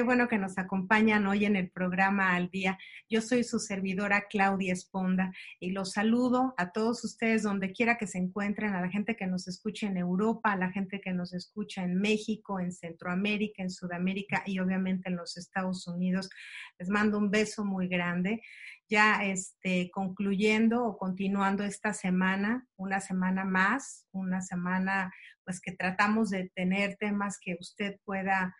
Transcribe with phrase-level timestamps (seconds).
[0.00, 2.78] Qué bueno que nos acompañan hoy en el programa Al Día.
[3.10, 8.06] Yo soy su servidora Claudia Esponda y los saludo a todos ustedes donde quiera que
[8.06, 11.34] se encuentren, a la gente que nos escucha en Europa, a la gente que nos
[11.34, 16.30] escucha en México, en Centroamérica, en Sudamérica y obviamente en los Estados Unidos.
[16.78, 18.40] Les mando un beso muy grande.
[18.88, 25.12] Ya este, concluyendo o continuando esta semana, una semana más, una semana
[25.44, 28.54] pues que tratamos de tener temas que usted pueda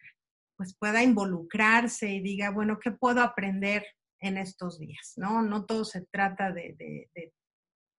[0.60, 3.82] pues pueda involucrarse y diga, bueno, ¿qué puedo aprender
[4.18, 5.14] en estos días?
[5.16, 6.76] No, no todo se trata de,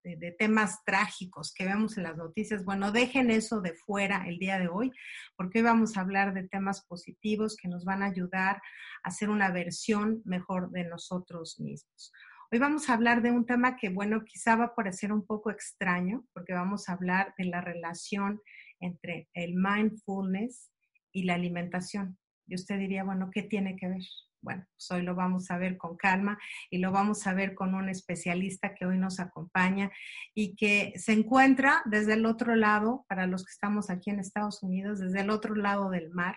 [0.03, 2.63] de, temas trágicos que vemos en las noticias.
[2.63, 4.91] Bueno, dejen eso de fuera el día de hoy,
[5.35, 9.31] porque hoy vamos a hablar de temas positivos que nos van a ayudar a hacer
[9.31, 12.13] una versión mejor de nosotros mismos.
[12.51, 15.49] Hoy vamos a hablar de un tema que, bueno, quizá va a parecer un poco
[15.49, 18.39] extraño, porque vamos a hablar de la relación
[18.79, 20.69] entre el mindfulness
[21.11, 22.20] y la alimentación.
[22.47, 24.01] Y usted diría, bueno, ¿qué tiene que ver?
[24.43, 26.39] Bueno, pues hoy lo vamos a ver con calma
[26.71, 29.91] y lo vamos a ver con un especialista que hoy nos acompaña
[30.33, 34.63] y que se encuentra desde el otro lado, para los que estamos aquí en Estados
[34.63, 36.35] Unidos, desde el otro lado del mar,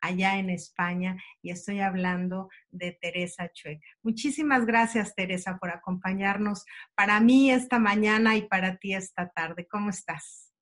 [0.00, 3.86] allá en España, y estoy hablando de Teresa Chueca.
[4.02, 6.64] Muchísimas gracias, Teresa, por acompañarnos
[6.94, 9.66] para mí esta mañana y para ti esta tarde.
[9.70, 10.52] ¿Cómo estás?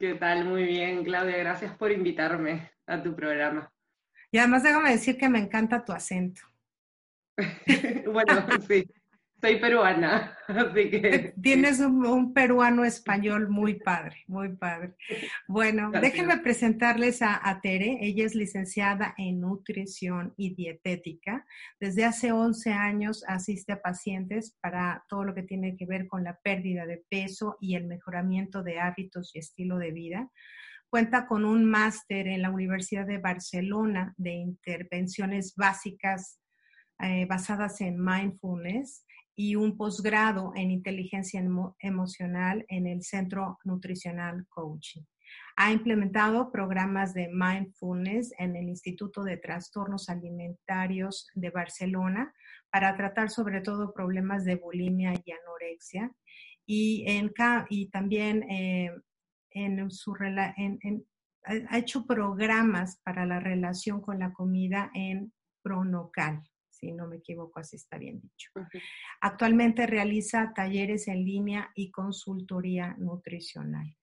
[0.00, 0.46] ¿Qué tal?
[0.46, 1.36] Muy bien, Claudia.
[1.38, 3.73] Gracias por invitarme a tu programa.
[4.34, 6.42] Y además déjame decir que me encanta tu acento.
[8.12, 8.84] bueno, sí,
[9.40, 11.34] soy peruana, así que...
[11.40, 14.96] Tienes un, un, peruano español muy padre, muy padre.
[15.46, 16.12] Bueno, Gracias.
[16.12, 17.98] déjenme presentarles a, a, Tere.
[18.00, 21.46] Ella es licenciada en nutrición y dietética.
[21.78, 26.24] Desde hace 11 años asiste a pacientes para todo lo que tiene que ver con
[26.24, 30.28] la pérdida de peso y el mejoramiento de hábitos y estilo de vida.
[30.94, 36.38] Cuenta con un máster en la Universidad de Barcelona de intervenciones básicas
[37.00, 44.46] eh, basadas en mindfulness y un posgrado en inteligencia emo emocional en el Centro Nutricional
[44.48, 45.02] Coaching.
[45.56, 52.32] Ha implementado programas de mindfulness en el Instituto de Trastornos Alimentarios de Barcelona
[52.70, 56.12] para tratar sobre todo problemas de bulimia y anorexia.
[56.66, 57.32] Y, en,
[57.68, 58.90] y también eh,
[59.54, 61.06] en su, en, en,
[61.44, 65.32] ha hecho programas para la relación con la comida en
[65.62, 66.42] Pronocal
[66.84, 68.50] si no me equivoco, así está bien dicho.
[68.56, 68.82] Uh -huh.
[69.20, 73.96] Actualmente realiza talleres en línea y consultoría nutricional.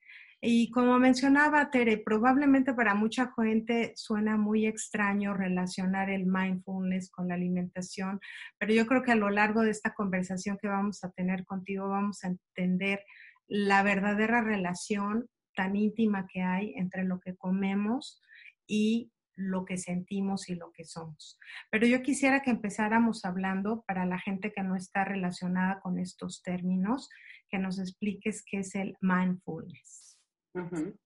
[0.44, 7.28] Y como mencionaba Tere, probablemente para mucha gente suena muy extraño relacionar el mindfulness con
[7.28, 8.20] la alimentación,
[8.58, 11.90] pero yo creo que a lo largo de esta conversación que vamos a tener contigo
[11.90, 13.02] vamos a entender
[13.48, 15.28] la verdadera relación
[15.62, 18.20] tan íntima que hay entre lo que comemos
[18.68, 21.38] y lo que sentimos y lo que somos.
[21.70, 26.42] Pero yo quisiera que empezáramos hablando para la gente que no está relacionada con estos
[26.42, 27.10] términos,
[27.48, 30.18] que nos expliques qué es el mindfulness.
[30.56, 30.98] Uh -huh.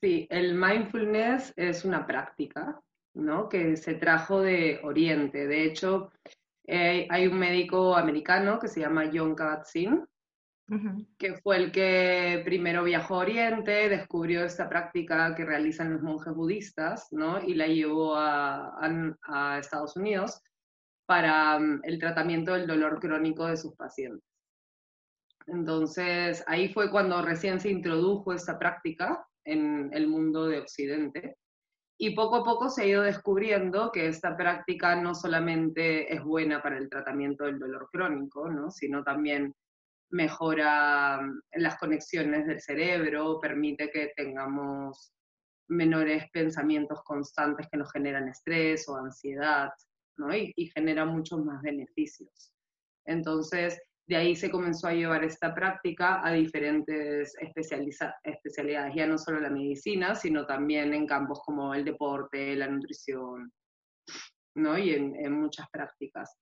[0.00, 2.80] Sí, el mindfulness es una práctica,
[3.14, 3.48] ¿no?
[3.48, 5.48] Que se trajo de Oriente.
[5.48, 6.12] De hecho,
[6.68, 10.06] eh, hay un médico americano que se llama John Kabat-Zinn,
[11.16, 16.34] Que fue el que primero viajó a Oriente, descubrió esta práctica que realizan los monjes
[16.34, 17.42] budistas, ¿no?
[17.42, 20.42] Y la llevó a, Estados Unidos
[21.06, 24.22] para um, el tratamiento del dolor crónico de sus pacientes.
[25.46, 31.38] Entonces, ahí fue cuando recién se introdujo esta práctica en el mundo de Occidente.
[31.98, 36.62] Y poco a poco se ha ido descubriendo que esta práctica no solamente es buena
[36.62, 38.70] para el tratamiento del dolor crónico, ¿no?
[38.70, 39.54] sino también
[40.10, 45.12] mejora mm, las conexiones del cerebro, permite que tengamos
[45.68, 49.70] menores pensamientos constantes que nos generan estrés o ansiedad,
[50.16, 50.34] ¿no?
[50.34, 52.52] y, genera muchos más beneficios.
[53.04, 59.40] Entonces, de ahí se comenzó a llevar esta práctica a diferentes especialidades, ya no solo
[59.40, 63.52] la medicina, sino también en campos como el deporte, la nutrición,
[64.54, 64.78] ¿no?
[64.78, 66.34] y en, muchas prácticas.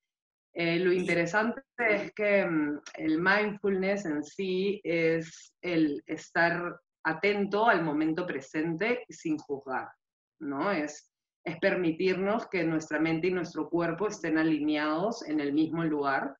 [0.59, 7.85] Eh, lo interesante es que mm, el mindfulness en sí es el estar atento al
[7.85, 9.91] momento presente sin juzgar,
[10.41, 10.73] ¿no?
[10.73, 11.13] Es,
[11.45, 16.35] es permitirnos que nuestra mente y nuestro cuerpo estén alineados en el mismo lugar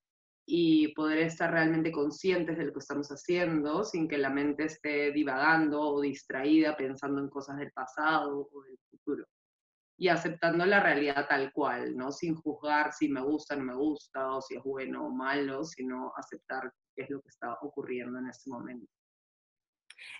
[0.47, 5.13] y poder estar realmente conscientes de lo que estamos haciendo sin que la mente esté
[5.13, 9.27] divagando o distraída pensando en cosas del pasado o del futuro.
[9.99, 12.13] Y aceptando la realidad tal cual, ¿no?
[12.13, 15.65] Sin juzgar si me gusta o no me gusta, o si es bueno o malo,
[15.65, 18.87] sino aceptar qué es lo que está ocurriendo en ese momento.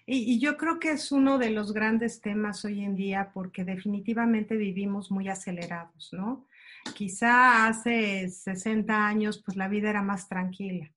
[0.07, 3.65] Y, y, yo creo que es uno de los grandes temas hoy en día porque
[3.65, 6.47] definitivamente vivimos muy acelerados, ¿no?
[6.95, 10.91] Quizá hace 60 años pues la vida era más tranquila,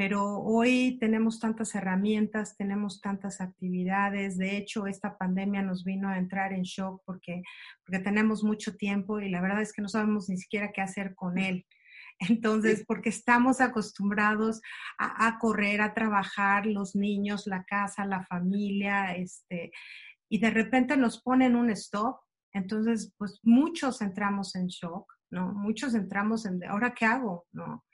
[0.00, 4.38] pero hoy tenemos tantas herramientas, tenemos tantas actividades.
[4.38, 7.42] De hecho, esta pandemia nos vino a entrar en shock porque,
[7.84, 11.14] porque tenemos mucho tiempo y la verdad es que no sabemos ni siquiera qué hacer
[11.14, 11.66] con él.
[12.18, 14.62] Entonces, porque estamos acostumbrados
[14.96, 19.70] a, a, correr, a trabajar, los niños, la casa, la familia, este,
[20.30, 22.20] y de repente nos ponen un stop.
[22.54, 25.12] Entonces, pues muchos entramos en shock.
[25.30, 25.52] ¿no?
[25.52, 27.46] Muchos entramos en, ¿ahora qué hago?
[27.52, 27.84] ¿no?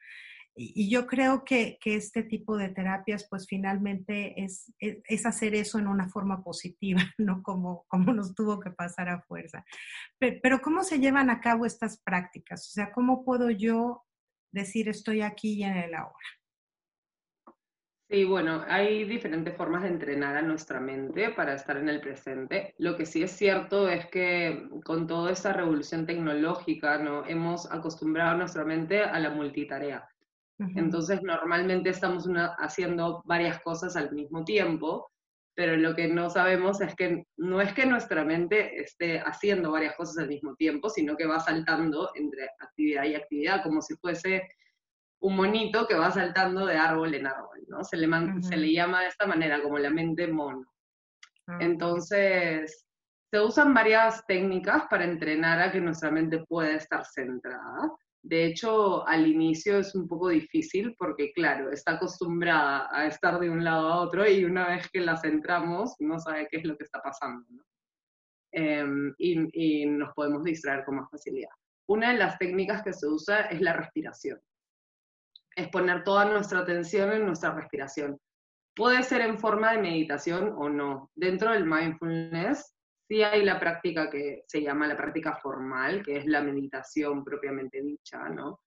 [0.56, 5.78] Y, yo creo que, que, este tipo de terapias, pues finalmente es, es, hacer eso
[5.78, 9.64] en una forma positiva, no como, como nos tuvo que pasar a fuerza.
[10.18, 12.68] Pero, pero, ¿cómo se llevan a cabo estas prácticas?
[12.68, 14.04] O sea, ¿cómo puedo yo
[14.50, 16.16] decir estoy aquí y en el ahora?
[18.08, 22.72] Sí, bueno, hay diferentes formas de entrenar a nuestra mente para estar en el presente.
[22.78, 27.26] Lo que sí es cierto es que con toda esta revolución tecnológica, ¿no?
[27.26, 30.08] Hemos acostumbrado a nuestra mente a la multitarea.
[30.58, 32.26] Entonces, normalmente estamos
[32.58, 35.10] haciendo varias cosas al mismo tiempo,
[35.54, 39.96] pero lo que no sabemos es que no es que nuestra mente esté haciendo varias
[39.96, 44.48] cosas al mismo tiempo, sino que va saltando entre actividad y actividad, como si fuese
[45.20, 47.82] un monito que va saltando de árbol en árbol, ¿no?
[47.84, 48.08] Se le,
[48.42, 50.66] se le llama de esta manera, como la mente mono.
[51.46, 52.86] Ah, Entonces,
[53.30, 57.92] se usan varias técnicas para entrenar a que nuestra mente pueda estar centrada.
[58.26, 63.48] De hecho, al inicio es un poco difícil porque, claro, está acostumbrada a estar de
[63.48, 66.76] un lado a otro y una vez que la centramos, no sabe qué es lo
[66.76, 67.46] que está pasando.
[68.52, 71.50] Em, y, y nos podemos distraer con más facilidad.
[71.88, 74.40] Una de las técnicas que se usa es la respiración
[75.56, 78.20] es poner toda nuestra atención en nuestra respiración.
[78.74, 81.10] Puede ser en forma de meditación o no.
[81.14, 82.74] Dentro del mindfulness
[83.08, 87.82] sí hay la práctica que se llama la práctica formal, que es la meditación propiamente
[87.82, 88.60] dicha, ¿no?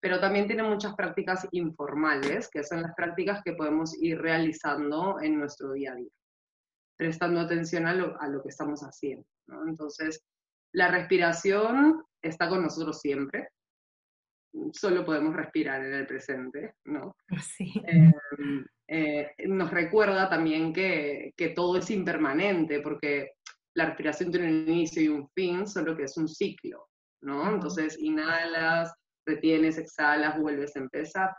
[0.00, 5.38] Pero también tiene muchas prácticas informales, que son las prácticas que podemos ir realizando en
[5.38, 6.10] nuestro día a día,
[6.96, 9.66] prestando atención a lo, a lo que estamos haciendo, ¿no?
[9.66, 10.22] Entonces,
[10.72, 13.48] la respiración está con nosotros siempre,
[14.72, 17.16] solo podemos respirar en el presente, ¿no?
[17.56, 17.72] Sí.
[17.86, 18.12] Em,
[18.88, 23.32] eh, nos recuerda también que, que, todo es impermanente, porque
[23.76, 26.88] la respiración tiene un inicio y un fin, solo que es un ciclo,
[27.22, 27.48] ¿no?
[27.52, 28.92] Entonces, inhalas,
[29.26, 31.30] retienes, exhalas, vuelves a empezar.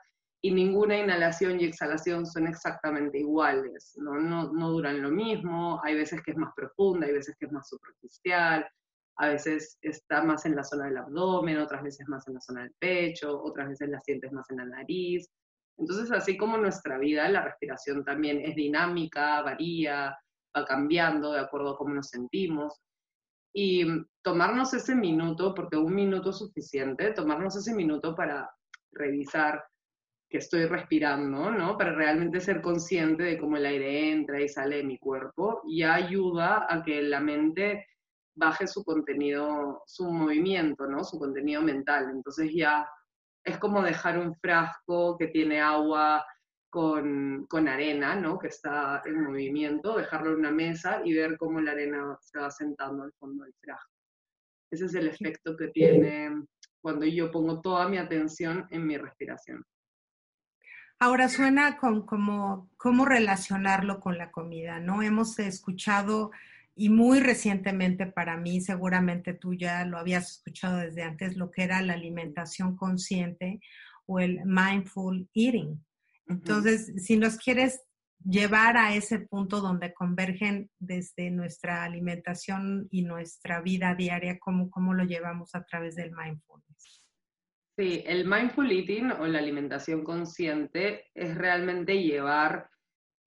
[0.43, 4.19] Y ninguna inhalación y exhalación son exactamente iguales, ¿no?
[4.19, 7.51] No, no duran lo mismo, hay veces que es más profunda, hay veces que es
[7.51, 8.67] más superficial,
[9.17, 12.61] a veces está más en la zona del abdomen, otras veces más en la zona
[12.61, 15.27] del pecho, otras veces la sientes más en la nariz.
[15.79, 20.15] Entonces, así como nuestra vida, la respiración también es dinámica, varía,
[20.65, 22.79] cambiando de acuerdo a cómo nos sentimos.
[23.53, 23.85] Y
[24.21, 28.49] tomarnos ese minuto, porque un minuto es suficiente, tomarnos ese minuto para
[28.91, 29.63] revisar
[30.29, 31.77] que estoy respirando, ¿no?
[31.77, 35.95] Para realmente ser consciente de cómo el aire entra y sale de mi cuerpo, ya
[35.95, 37.87] ayuda a que la mente
[38.35, 41.03] baje su contenido, su movimiento, ¿no?
[41.03, 42.09] Su contenido mental.
[42.11, 42.87] Entonces ya
[43.43, 46.25] es como dejar un frasco que tiene agua
[46.69, 48.37] con, con, arena, ¿no?
[48.37, 52.51] Que está en movimiento, dejarlo en una mesa y ver cómo la arena se va
[52.51, 53.91] sentando al fondo del frasco.
[54.71, 56.31] Ese es el efecto que tiene
[56.81, 59.63] cuando yo pongo toda mi atención en mi respiración.
[60.99, 65.03] Ahora suena con, como cómo relacionarlo con la comida, ¿no?
[65.03, 66.31] Hemos escuchado
[66.75, 71.63] y muy recientemente para mí, seguramente tú ya lo habías escuchado desde antes, lo que
[71.63, 73.59] era la alimentación consciente
[74.05, 75.83] o el mindful eating.
[76.27, 77.81] Entonces, si nos quieres
[78.23, 84.93] llevar a ese punto donde convergen desde nuestra alimentación y nuestra vida diaria, ¿cómo, cómo
[84.93, 87.03] lo llevamos a través del mindfulness?
[87.77, 92.69] Sí, el mindful eating o la alimentación consciente es realmente llevar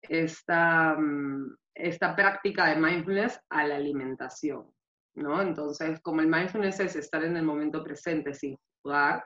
[0.02, 4.66] esta, mm, esta práctica de mindfulness a la alimentación,
[5.16, 5.42] ¿no?
[5.42, 9.24] Entonces, como el mindfulness es estar en el momento presente sin jugar,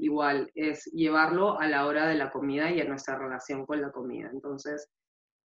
[0.00, 3.90] igual es llevarlo a la hora de la comida y a nuestra relación con la
[3.90, 4.30] comida.
[4.32, 4.88] Entonces,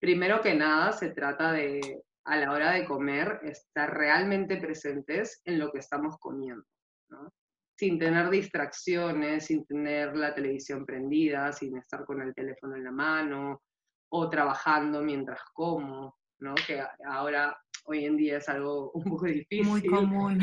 [0.00, 5.58] primero que nada, se trata de, a la hora de comer, estar realmente presentes en
[5.58, 6.64] lo que estamos comiendo,
[7.10, 7.32] ¿no?
[7.78, 12.90] sin tener distracciones, sin tener la televisión prendida, sin estar con el teléfono en la
[12.90, 13.62] mano
[14.10, 16.54] o trabajando mientras como, ¿no?
[16.66, 19.64] Que ahora, hoy en día es algo un poco difícil.
[19.64, 20.40] Muy común.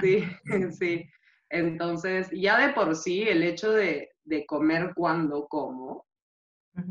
[0.00, 0.24] Sí,
[0.78, 1.08] sí.
[1.50, 4.08] Entonces, ya de por sí, el hecho de,
[4.46, 6.06] comer cuando como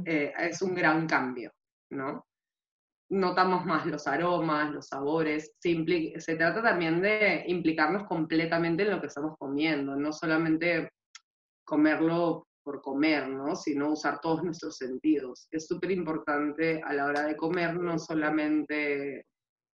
[0.05, 1.53] eh, es un gran cambio,
[1.91, 2.25] ¿no?
[3.11, 5.53] Notamos más los aromas, los sabores.
[5.59, 10.91] Se, se trata también de implicarnos completamente en lo que estamos comiendo, no solamente
[11.63, 13.55] comerlo por comer, ¿no?
[13.55, 15.47] Sino usar todos nuestros sentidos.
[15.49, 19.25] Es súper importante a la hora de comer no solamente,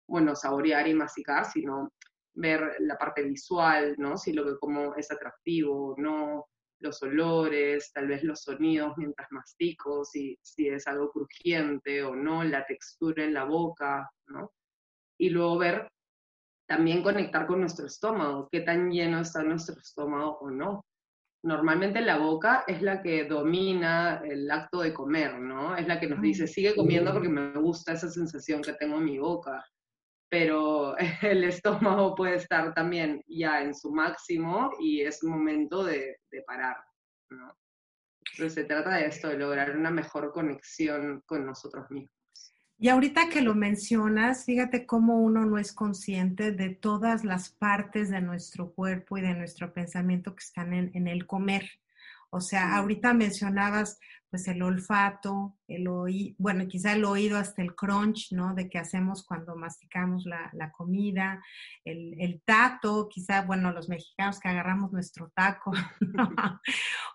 [0.07, 1.91] bueno, saborear y masticar, sino
[2.35, 4.17] ver la parte visual, ¿no?
[4.17, 6.45] Si lo que como es atractivo o no,
[6.79, 12.43] los olores, tal vez los sonidos mientras mastico, si, si es algo crujiente o no,
[12.43, 14.51] la textura en la boca, ¿no?
[15.17, 15.89] Y luego ver,
[16.67, 20.85] también conectar con nuestro estómago, qué tan lleno está nuestro estómago o no.
[21.43, 25.75] Normalmente la boca es la que domina el acto de comer, ¿no?
[25.77, 29.05] Es la que nos dice, sigue comiendo porque me gusta esa sensación que tengo en
[29.05, 29.63] mi boca
[30.29, 36.77] pero el estómago puede estar también ya en su máximo y es momento de, parar,
[37.29, 37.57] ¿no?
[38.31, 42.11] Entonces se trata de esto, de lograr una mejor conexión con nosotros mismos.
[42.77, 48.09] Y ahorita que lo mencionas, fíjate cómo uno no es consciente de todas las partes
[48.09, 51.79] de nuestro cuerpo y de nuestro pensamiento que están en, en el comer.
[52.31, 53.97] O sea, ahorita mencionabas
[54.29, 58.53] pues el olfato, el oído, bueno, quizá el oído hasta el crunch, ¿no?
[58.53, 61.41] De que hacemos cuando masticamos la, comida,
[61.83, 65.71] el, el, tacto, quizá, bueno, los mexicanos que agarramos nuestro taco,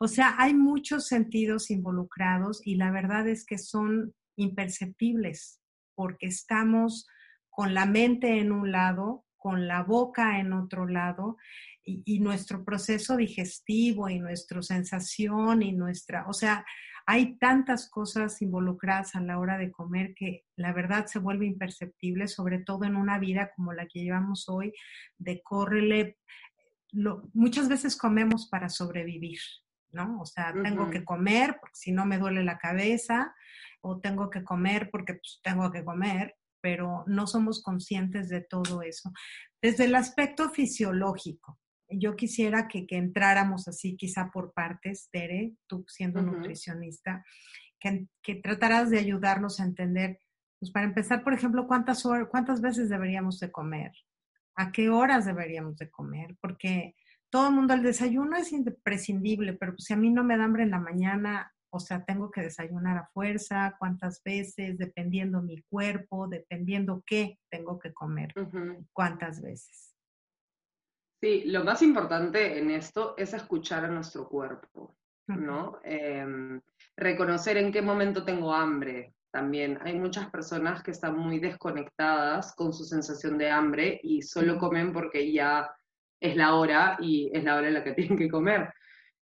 [0.00, 5.60] O sea, hay muchos sentidos involucrados y la verdad es que son imperceptibles
[5.94, 7.06] porque estamos
[7.50, 11.36] con la mente en un lado, con la boca en otro lado
[11.84, 16.64] y, nuestro proceso digestivo y nuestra sensación y nuestra, o sea,
[17.06, 22.28] hay tantas cosas involucradas a la hora de comer que la verdad se vuelve imperceptible,
[22.28, 24.72] sobre todo en una vida como la que llevamos hoy,
[25.18, 26.18] de córrele.
[27.32, 29.40] muchas veces comemos para sobrevivir,
[29.90, 30.20] ¿no?
[30.20, 33.34] O sea, tengo que comer porque si no me duele la cabeza,
[33.80, 38.82] o tengo que comer porque pues, tengo que comer, pero no somos conscientes de todo
[38.82, 39.12] eso.
[39.62, 41.58] Desde el aspecto fisiológico,
[41.90, 47.24] yo quisiera que, entráramos así, quizá por partes, Tere, tú siendo nutricionista,
[47.78, 50.18] que, que, trataras de ayudarnos a entender,
[50.58, 53.92] pues para empezar, por ejemplo, cuántas, horas, cuántas veces deberíamos de comer,
[54.56, 56.94] a qué horas deberíamos de comer, porque
[57.30, 60.44] todo el mundo, el desayuno es imprescindible, pero pues, si a mí no me da
[60.44, 65.62] hambre en la mañana, o sea, tengo que desayunar a fuerza, cuántas veces, dependiendo mi
[65.62, 68.34] cuerpo, dependiendo qué tengo que comer,
[68.92, 69.89] cuántas veces.
[71.20, 74.96] Sí, lo más importante en esto es escuchar a nuestro cuerpo,
[75.26, 75.78] ¿no?
[75.84, 76.58] Em,
[76.96, 79.12] reconocer en qué momento tengo hambre.
[79.30, 84.58] También hay muchas personas que están muy desconectadas con su sensación de hambre y solo
[84.58, 85.70] comen porque ya
[86.20, 88.72] es la hora y es la hora en la que tienen que comer.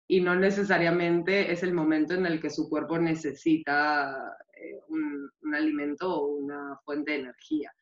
[0.07, 5.55] Y no necesariamente es el momento en el que su cuerpo necesita eh, un, un
[5.55, 7.73] alimento o una fuente de energía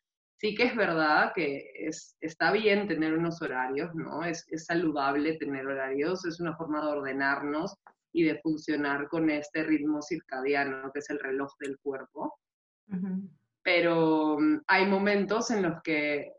[0.43, 4.25] sí que es verdad que es, está bien tener unos horarios, ¿no?
[4.25, 7.77] Es, saludable tener horarios, es una forma de ordenarnos
[8.11, 12.37] y de funcionar con este ritmo circadiano, que es el reloj del cuerpo.
[13.63, 16.33] Pero mm, hay momentos en los que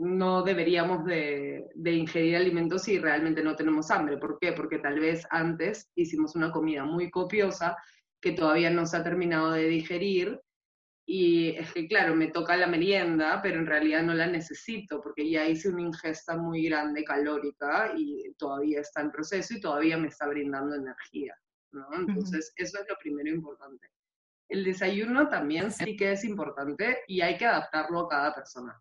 [0.00, 4.18] no deberíamos de, de, ingerir alimentos si realmente no tenemos hambre.
[4.18, 4.52] ¿Por qué?
[4.52, 7.74] Porque tal vez antes hicimos una comida muy copiosa
[8.20, 10.40] que todavía no se ha terminado de digerir
[11.08, 15.30] y es que, claro, me toca la merienda, pero en realidad no la necesito porque
[15.30, 20.08] ya hice una ingesta muy grande calórica y todavía está en proceso y todavía me
[20.08, 21.38] está brindando energía,
[21.70, 21.86] ¿no?
[21.94, 23.88] Entonces, eso es lo primero importante.
[24.48, 28.76] El desayuno también sí que es importante y hay que adaptarlo a cada persona.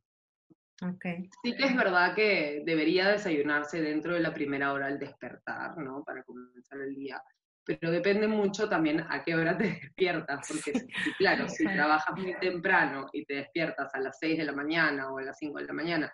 [0.82, 1.30] Okay.
[1.44, 6.04] Sí que es verdad que debería desayunarse dentro de la primera hora al despertar, ¿no?
[6.04, 7.22] Para comenzar el día
[7.66, 13.08] pero depende mucho también a qué hora te despiertas, porque claro, si trabajas muy temprano
[13.12, 15.74] y te despiertas a las 6 de la mañana o a las 5 de la
[15.74, 16.14] mañana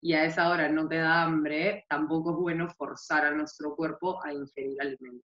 [0.00, 4.22] y a esa hora no te da hambre, tampoco es bueno forzar a nuestro cuerpo
[4.22, 5.26] a ingerir alimento.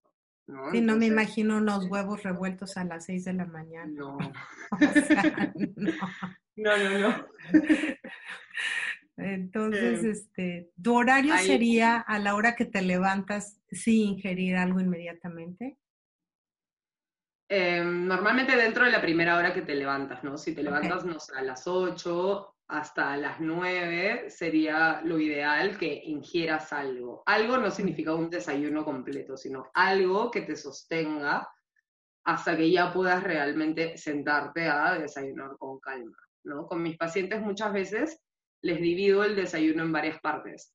[0.47, 0.69] ¿no?
[0.69, 3.91] Sí, no me imagino unos huevos revueltos a las 6 de la mañana.
[3.95, 4.17] No.
[4.71, 5.91] O sea, no.
[6.57, 7.27] No, no, no.
[9.17, 14.79] Entonces, este, ¿tu horario ahí- sería a la hora que te levantas sí ingerir algo
[14.79, 15.77] inmediatamente?
[17.47, 20.37] Eh, normalmente dentro de la primera hora que te levantas, ¿no?
[20.37, 26.01] Si te levantas, no sé, a las 8 hasta las 9 sería lo ideal que
[26.05, 27.21] ingieras algo.
[27.27, 31.47] Algo no significa un desayuno completo, sino algo que te sostenga
[32.25, 36.65] hasta que ya puedas realmente sentarte a desayunar con calma, ¿no?
[36.65, 38.19] Con mis pacientes muchas veces
[38.65, 40.73] les divido el desayuno en varias partes,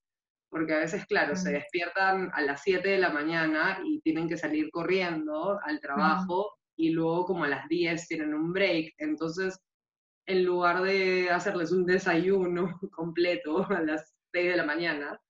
[0.48, 4.36] porque a veces, claro, se despiertan a las 7 de la mañana y tienen que
[4.36, 9.58] salir corriendo al trabajo y luego como a las 10 tienen un break, entonces
[10.26, 15.20] en lugar de hacerles un desayuno completo a las 6 de la mañana,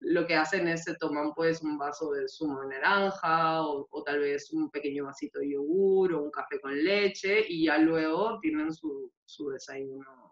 [0.00, 4.02] lo que hacen es se toman pues un vaso de zumo de naranja o, o
[4.02, 8.40] tal vez un pequeño vasito de yogur o un café con leche y ya luego
[8.40, 10.29] tienen su, su desayuno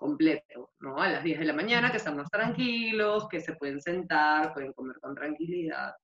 [0.00, 0.96] completo, ¿no?
[0.98, 4.72] A las 10 de la mañana que están más tranquilos, que se pueden sentar, pueden
[4.72, 5.94] comer con tranquilidad.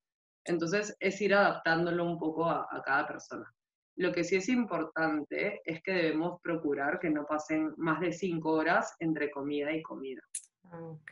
[0.45, 3.51] Entonces es ir adaptándolo un poco a, a cada persona.
[3.95, 8.51] Lo que sí es importante es que debemos procurar que no pasen más de 5
[8.51, 10.21] horas entre comida y comida.
[10.65, 11.11] Ah, ok.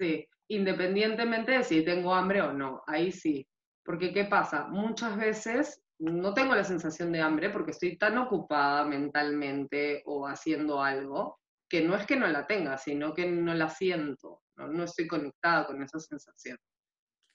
[0.00, 3.46] Sí, independientemente de si tengo hambre o no, ahí sí.
[3.84, 4.66] Porque ¿qué pasa?
[4.66, 10.82] Muchas veces no tengo la sensación de hambre porque estoy tan ocupada mentalmente o haciendo
[10.82, 11.38] algo
[11.68, 15.06] que no es que no la tenga, sino que no la siento, no, no estoy
[15.06, 16.56] conectada con esa sensación.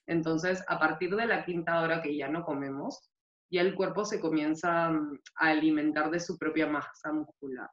[0.08, 3.10] Entonces, a partir de la quinta hora que ya no comemos,
[3.52, 7.70] ya el cuerpo se comienza mm, a alimentar de su propia masa muscular,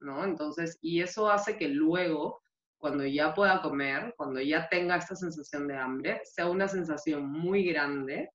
[0.00, 0.24] ¿no?
[0.24, 2.40] Entonces, y eso hace que luego
[2.78, 7.64] cuando ya pueda comer, cuando ya tenga esta sensación de hambre, sea una sensación muy
[7.64, 8.30] grande,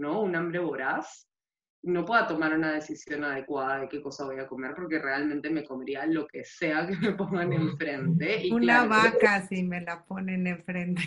[0.00, 0.22] ¿no?
[0.22, 1.28] Un hambre voraz,
[1.82, 5.64] no pueda tomar una decisión adecuada de qué cosa voy a comer, porque realmente me
[5.64, 8.46] comería lo que sea que me pongan enfrente.
[8.46, 11.02] Y Una claro, vaca si me la ponen enfrente.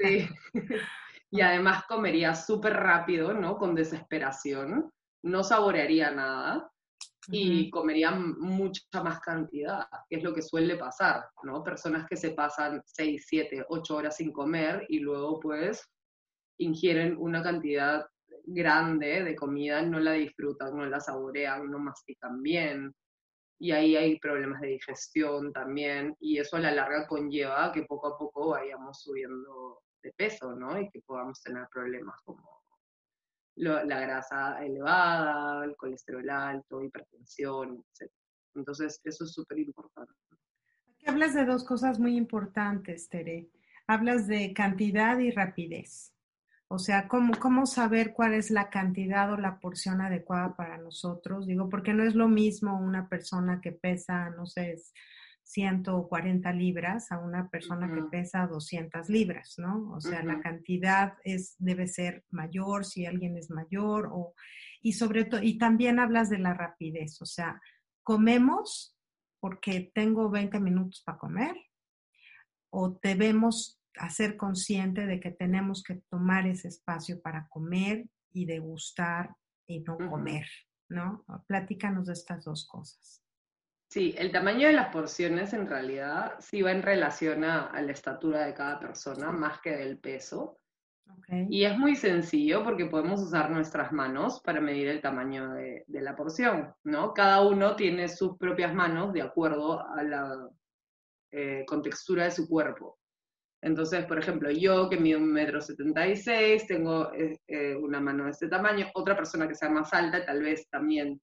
[0.00, 0.28] sí.
[1.28, 3.58] Y además comería súper rápido, ¿no?
[3.58, 4.92] Con desesperación,
[5.24, 6.70] no saborearía nada,
[7.28, 11.62] y comerían mucha más cantidad, que es lo que suele pasar, ¿no?
[11.62, 15.88] Personas que se pasan 6, 7, 8 horas sin comer y luego pues
[16.58, 18.06] ingieren una cantidad
[18.46, 22.94] grande de comida, no la disfrutan, no la saborean, no mastican bien.
[23.58, 28.08] Y ahí hay problemas de digestión también, y eso a la larga conlleva que poco
[28.08, 30.78] a poco vayamos subiendo de peso, ¿no?
[30.80, 32.62] Y que podamos tener problemas como
[33.56, 38.12] la grasa elevada, el colesterol alto, hipertensión, etc.
[38.54, 40.12] Entonces, eso es súper importante.
[41.06, 43.48] Hablas de dos cosas muy importantes, Tere.
[43.86, 46.12] Hablas de cantidad y rapidez.
[46.68, 51.46] O sea, ¿cómo, cómo saber cuál es la cantidad o la porción adecuada para nosotros?
[51.46, 54.92] Digo, porque no es lo mismo una persona que pesa, no sé, es
[55.46, 59.92] 140 libras a una persona que pesa 200 libras, ¿no?
[59.92, 64.34] O sea, la cantidad es, debe ser mayor si alguien es mayor o,
[64.82, 67.60] y sobre todo, y también hablas de la rapidez, o sea,
[68.02, 68.96] comemos
[69.38, 71.56] porque tengo 20 minutos para comer
[72.70, 72.96] o
[73.96, 79.34] debemos hacer consciente de que tenemos que tomar ese espacio para comer y degustar
[79.66, 80.46] y no comer,
[80.88, 81.24] ¿no?
[81.46, 83.22] Platícanos de estas dos cosas.
[83.88, 87.92] Sí, el tamaño de las porciones en realidad sí va en relación a, a la
[87.92, 90.58] estatura de cada persona, más que del peso.
[91.08, 91.48] ¿ok?
[91.48, 96.00] Y es muy sencillo porque podemos usar nuestras manos para medir el tamaño de, de
[96.02, 97.14] la porción, ¿no?
[97.14, 100.50] Cada uno tiene sus propias manos de acuerdo a la
[101.30, 102.98] eh, contextura de su cuerpo.
[103.62, 108.00] Entonces, por ejemplo, yo que mido un metro setenta y seis, tengo eh, eh, una
[108.00, 111.20] mano de este tamaño, otra persona que sea más alta tal vez también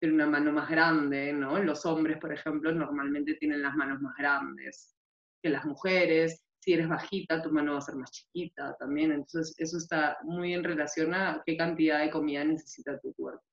[0.00, 1.58] tiene una mano más grande, ¿no?
[1.62, 4.96] Los hombres, por ejemplo, normalmente tienen las manos más grandes
[5.42, 6.42] que las mujeres.
[6.60, 9.12] Si eres bajita, tu mano va a ser más chiquita también.
[9.12, 13.44] Entonces, eso está muy en relación a qué cantidad de comida necesita tu cuerpo.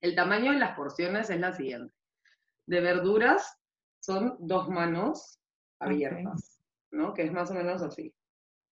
[0.00, 1.94] El tamaño de las porciones es la siguiente.
[2.66, 3.56] De verduras
[4.00, 5.38] son dos manos
[5.80, 6.55] abiertas,
[6.92, 7.14] ¿no?
[7.14, 8.14] Que es más o menos así.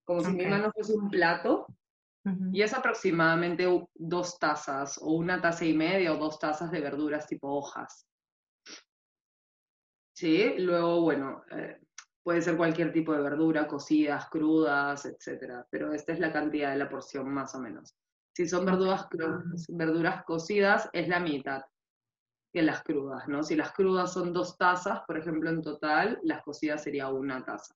[0.05, 1.67] Como si mi mano fuese un plato
[2.53, 7.27] y es aproximadamente dos tazas o una taza y media o dos tazas de verduras
[7.27, 8.07] tipo hojas.
[10.15, 11.81] Sí, luego, bueno, eh,
[12.23, 16.79] puede ser cualquier tipo de verdura, cocidas, crudas, etcétera, pero esta es la cantidad de
[16.79, 17.95] la porción más o menos.
[18.35, 19.07] Si son verduras,
[19.69, 21.63] verduras cocidas, es la mitad
[22.53, 23.43] que las crudas, ¿no?
[23.43, 27.75] Si las crudas son dos tazas, por ejemplo, en total, las cocidas sería una taza.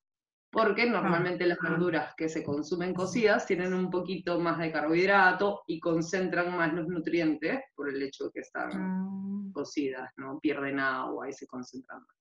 [0.51, 5.79] Porque normalmente las verduras que se consumen cocidas tienen un poquito más de carbohidrato y
[5.79, 9.51] concentran más los nutrientes por el hecho de que están ah.
[9.53, 10.39] cocidas, ¿no?
[10.39, 12.19] Pierden agua y se concentran más.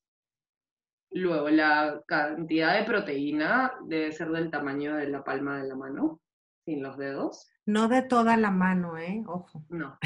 [1.10, 6.20] Luego, la cantidad de proteína debe ser del tamaño de la palma de la mano,
[6.66, 7.50] sin los dedos.
[7.64, 9.24] No de toda la mano, ¿eh?
[9.26, 9.64] Ojo.
[9.70, 9.98] No.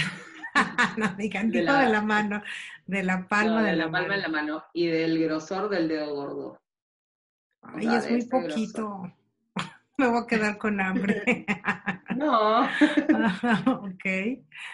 [0.96, 2.42] no, digan de, la, de la mano,
[2.86, 6.61] de la palma de, la, palma de la mano y del grosor del dedo gordo.
[7.62, 9.12] Ay, es muy este poquito.
[9.98, 11.46] Me voy a quedar con hambre.
[12.16, 12.62] no.
[13.84, 14.04] ok.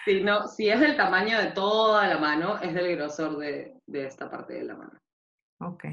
[0.04, 4.06] Si, no, si es del tamaño de toda la mano, es del grosor de, de
[4.06, 4.98] esta parte de la mano.
[5.60, 5.84] Ok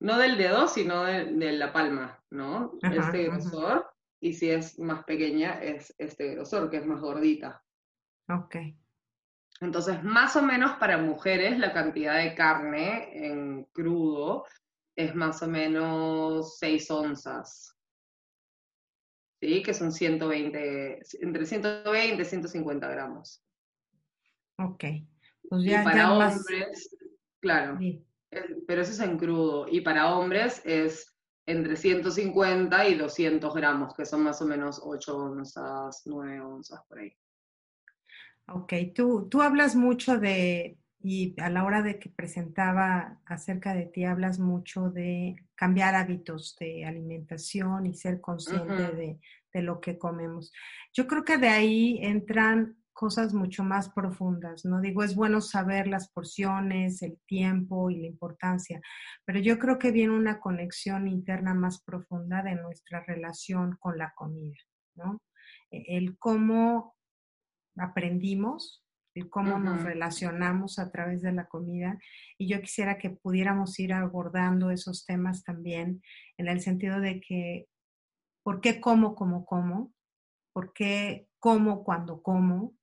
[0.00, 2.72] no del dedo, sino de, la palma, ¿no?
[2.82, 3.86] este grosor.
[4.20, 7.62] Y si es más pequeña, es este grosor, que es más gordita.
[8.28, 8.56] Ok.
[9.60, 14.44] Entonces, más o menos para mujeres, la cantidad de carne en crudo
[14.98, 17.76] es más o menos 6 onzas.
[19.40, 19.62] ¿Sí?
[19.62, 23.44] Que son 120, entre 120 y 150 gramos.
[24.58, 24.84] Ok.
[25.48, 26.96] Pues ya, y para hombres,
[27.40, 27.78] claro
[28.66, 29.66] pero eso es en crudo.
[29.68, 31.14] Y para hombres es
[31.46, 36.98] entre 150 y 200 gramos, que son más o menos 8 onzas, 9 onzas por
[36.98, 37.12] ahí.
[38.48, 43.86] Ok, tú, tú hablas mucho de, y a la hora de que presentaba acerca de
[43.86, 49.20] ti, hablas mucho de cambiar hábitos de alimentación y ser consciente de,
[49.52, 50.52] de, lo que comemos.
[50.92, 54.80] Yo creo que de ahí entran cosas mucho más profundas, ¿no?
[54.80, 58.80] Digo, es bueno saber las porciones, el tiempo y la importancia,
[59.24, 64.12] pero yo creo que viene una conexión interna más profunda de nuestra relación con la
[64.16, 64.58] comida,
[64.96, 65.22] ¿no?
[65.70, 66.96] E, el cómo
[67.76, 71.98] aprendimos, el cómo nos relacionamos a través de la comida,
[72.36, 76.02] y yo quisiera que pudiéramos ir abordando esos temas también
[76.36, 77.66] en el sentido de que,
[78.42, 79.92] ¿por qué como como como?
[80.52, 82.74] ¿Por qué como cuando como?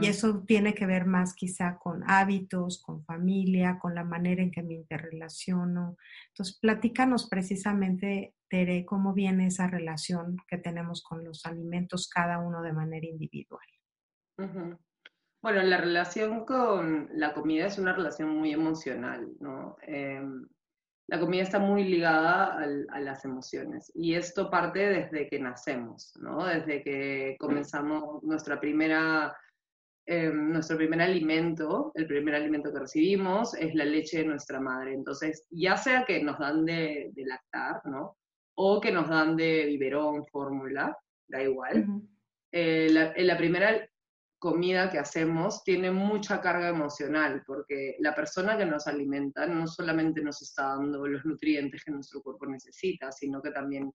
[0.00, 4.52] Y eso tiene que ver más quizá con hábitos, con familia, con la manera en
[4.52, 5.96] que me interrelaciono.
[6.28, 12.62] Entonces, platícanos precisamente, Tere, cómo viene esa relación que tenemos con los alimentos, cada uno
[12.62, 13.66] de manera individual.
[15.46, 19.76] Bueno, la relación con la comida es una relación muy emocional, ¿no?
[19.82, 20.44] Em,
[21.06, 26.44] la comida está muy ligada a las emociones y esto parte desde que nacemos, ¿no?
[26.46, 29.36] Desde que comenzamos nuestra primera
[30.06, 34.94] eh, nuestro primer alimento, el primer alimento que recibimos es la leche de nuestra madre.
[34.94, 38.16] Entonces, ya sea que nos dan de, lactar, ¿no?
[38.56, 42.02] O que nos dan de biberón, fórmula, da igual.
[42.50, 43.86] Eh, la, primera
[44.38, 50.22] comida que hacemos tiene mucha carga emocional, porque la persona que nos alimenta no solamente
[50.22, 53.92] nos está dando los nutrientes que nuestro cuerpo necesita, sino que también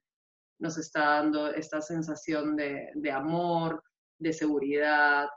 [0.60, 3.84] nos está dando esta sensación de, de amor,
[4.20, 5.28] de seguridad,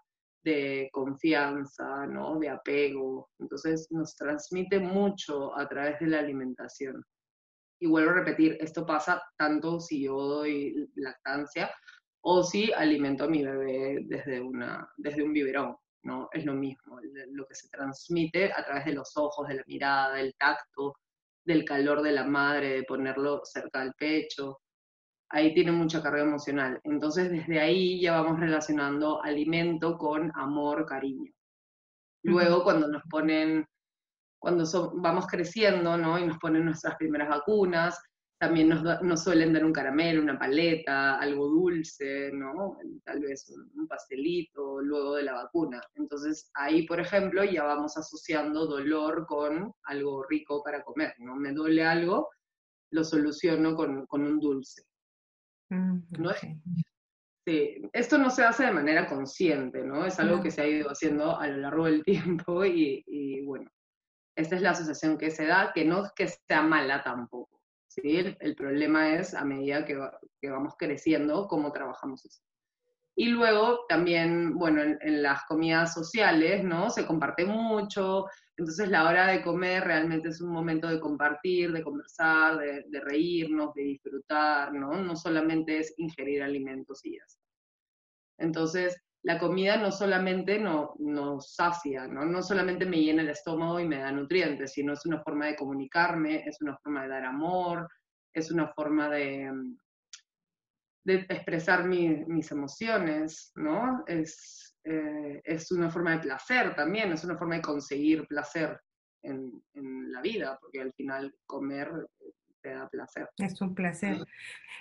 [0.45, 2.38] de confianza, ¿no?
[2.38, 3.31] de apego.
[3.38, 7.03] Entonces nos transmite mucho a través de la alimentación.
[7.81, 11.71] Y vuelvo a repetir, esto pasa tanto si yo doy lactancia
[12.27, 16.29] o si alimento a mi bebé desde, una, desde un biberón, ¿no?
[16.33, 16.99] Es lo mismo,
[17.33, 20.95] lo que se transmite a través de los ojos, de la mirada, del tacto,
[21.45, 24.61] del calor de la madre, de ponerlo cerca del pecho,
[25.29, 26.81] ahí tiene mucha carga emocional.
[26.85, 31.31] Entonces, desde ahí ya vamos relacionando alimento con amor, cariño.
[32.23, 33.67] Luego, cuando nos ponen,
[34.39, 36.19] cuando vamos creciendo, ¿no?
[36.19, 38.01] Y nos ponen nuestras primeras vacunas,
[38.38, 42.77] también nos, suelen dar un caramelo, una paleta, algo dulce, ¿no?
[43.05, 45.81] Tal vez un, pastelito luego de la vacuna.
[45.94, 51.37] Entonces, ahí, por ejemplo, ya vamos asociando dolor con algo rico para comer, ¿no?
[51.37, 52.31] Me duele algo,
[52.90, 54.83] lo soluciono con un dulce.
[55.70, 56.31] Mm, ¿no?
[57.47, 60.07] Sí, esto no se hace de manera consciente, ¿no?
[60.07, 62.05] Es algo que se ha ido haciendo a lo largo del
[62.44, 63.70] tiempo y, bueno,
[64.37, 67.61] esta es la asociación que se da, que no es que sea mala tampoco,
[67.94, 68.37] ¿sí?
[68.40, 69.98] El, problema es a medida que,
[70.40, 72.42] que, vamos creciendo, cómo trabajamos eso.
[73.16, 76.90] Y luego también, bueno, en, las comidas sociales, ¿no?
[76.90, 78.26] Se comparte mucho,
[78.57, 83.72] entonces la hora de comer realmente es un momento de compartir, de conversar, de, reírnos,
[83.74, 85.00] de disfrutar, ¿no?
[85.00, 87.40] No solamente es ingerir alimentos y ya está.
[88.38, 92.27] Entonces, la comida no solamente no, nos sacia, ¿no?
[92.27, 95.57] no solamente me llena el estómago y me da nutrientes, sino es una forma de
[95.57, 97.89] comunicarme, es una forma de dar amor,
[98.35, 99.51] es una forma de,
[101.05, 104.05] de expresar mis emociones, ¿no?
[104.07, 108.79] Es, eh, es una forma de placer también, es una forma de conseguir placer
[109.23, 111.91] en, en la vida, porque al final comer
[112.70, 113.29] da placer.
[113.38, 114.27] Es un placer.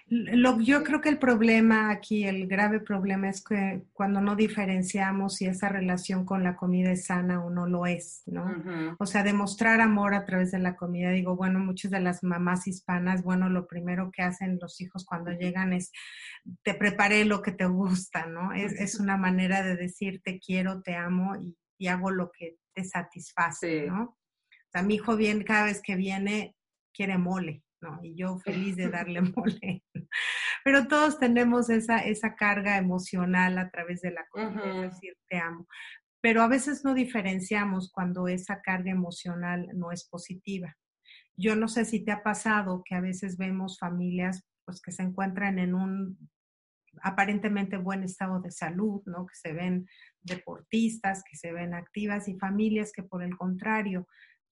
[0.07, 5.35] Lo, yo creo que el problema aquí, el grave problema es que cuando no diferenciamos
[5.35, 8.95] si esa relación con la comida es sana o no lo es, ¿no?
[8.99, 11.11] O sea, demostrar amor a través de la comida.
[11.11, 15.31] Digo, bueno, muchas de las mamás hispanas, bueno, lo primero que hacen los hijos cuando
[15.31, 15.91] llegan es,
[16.63, 18.51] te preparé lo que te gusta, ¿no?
[18.51, 22.57] Es, es una manera de decir, te quiero, te amo y, y hago lo que
[22.73, 24.03] te satisface, ¿no?
[24.03, 26.55] O sea, mi hijo viene, cada vez que viene,
[26.93, 27.63] quiere mole,
[28.01, 29.83] y yo feliz de darle mole.
[30.63, 35.37] Pero todos tenemos esa, esa carga emocional a través de la comida, es decir, te
[35.37, 35.67] amo.
[36.21, 40.73] Pero a veces no diferenciamos cuando esa carga emocional no es positiva.
[41.35, 45.03] Yo no sé si te ha pasado que a veces vemos familias pues que se
[45.03, 46.17] encuentran en un
[47.01, 49.25] aparentemente buen estado de salud, ¿no?
[49.25, 49.87] Que se ven
[50.21, 54.07] deportistas, que se ven activas y familias que por el contrario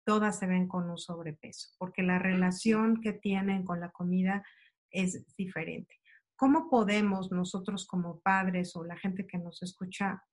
[0.06, 4.44] todas se ven con un sobrepeso, porque la relación que tienen con la comida
[4.90, 6.00] es diferente.
[6.36, 10.24] ¿Cómo podemos nosotros como padres o la gente que nos escucha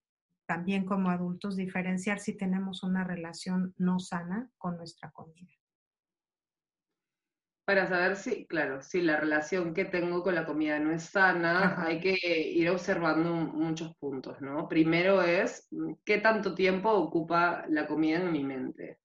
[0.47, 5.51] también como adultos diferenciar si tenemos una relación no sana con nuestra comida?
[7.63, 11.83] Para saber si, claro, si la relación que tengo con la comida no es sana,
[11.85, 12.17] hay que
[12.49, 14.67] ir observando muchos puntos, ¿no?
[14.67, 15.69] Primero es,
[16.03, 18.97] ¿qué tanto tiempo ocupa la comida en mi mente?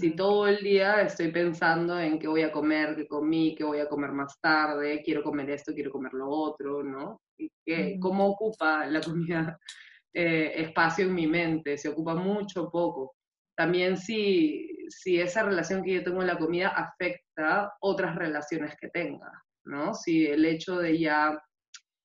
[0.00, 3.80] Si todo el día estoy pensando en qué voy a comer, qué comí, qué voy
[3.80, 7.20] a comer más tarde, quiero comer esto, quiero comer lo otro, ¿no?
[7.36, 9.58] Y ¿Cómo ocupa la comida
[10.14, 11.76] eh, espacio en mi mente?
[11.76, 13.14] ¿Se ocupa mucho o poco?
[13.54, 18.88] También si, si esa relación que yo tengo en la comida afecta otras relaciones que
[18.88, 19.30] tenga,
[19.66, 19.92] ¿no?
[19.92, 21.38] Si el hecho de ya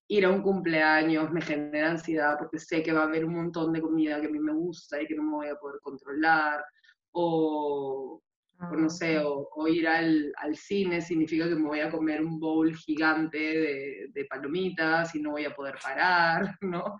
[0.09, 3.71] ir a un cumpleaños me genera ansiedad porque sé que va a haber un montón
[3.71, 6.61] de comida que a mí me gusta y que no me voy a poder controlar,
[7.17, 8.21] o,
[8.77, 12.75] no sé, ah, o, ir al, cine significa que me voy a comer un bowl
[12.75, 16.97] gigante de, de, palomitas y no voy a poder parar, ¿no?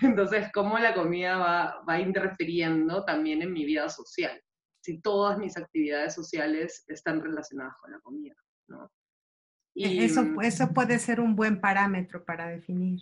[0.00, 4.40] Entonces, cómo la comida va, va interfiriendo también en mi vida social,
[4.82, 8.34] si todas mis actividades sociales están relacionadas con la comida,
[8.68, 8.90] ¿no?
[9.76, 13.00] E, y, eso, eso puede ser un buen parámetro para definir.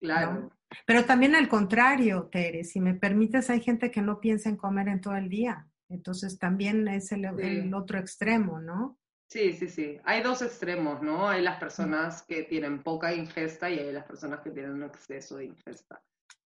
[0.00, 0.50] Claro.
[0.86, 4.88] Pero también al contrario, Tere, si me permites, hay gente que no piensa en comer
[4.88, 5.66] en todo el día.
[5.88, 8.98] Entonces también es el, otro extremo, ¿no?
[9.26, 9.98] Sí, sí, sí.
[10.04, 11.28] Hay dos extremos, ¿no?
[11.28, 15.36] Hay las personas que tienen poca ingesta y hay las personas que tienen un exceso
[15.36, 16.02] de ingesta.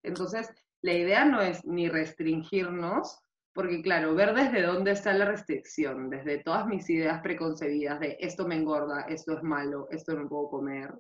[0.04, 0.50] Entonces,
[0.82, 3.20] la idea no es ni restringirnos,
[3.54, 8.48] porque claro, ver desde dónde está la restricción, desde todas mis ideas preconcebidas de esto
[8.48, 10.94] me engorda, esto es malo, esto no puedo comer,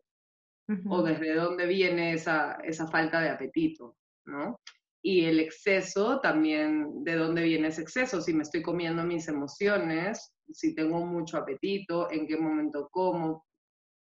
[0.89, 4.59] o desde dónde viene esa, esa falta de apetito, ¿no?
[5.01, 8.21] Y el exceso también, ¿de dónde viene ese exceso?
[8.21, 13.45] Si me estoy comiendo mis emociones, si tengo mucho apetito, en qué momento como,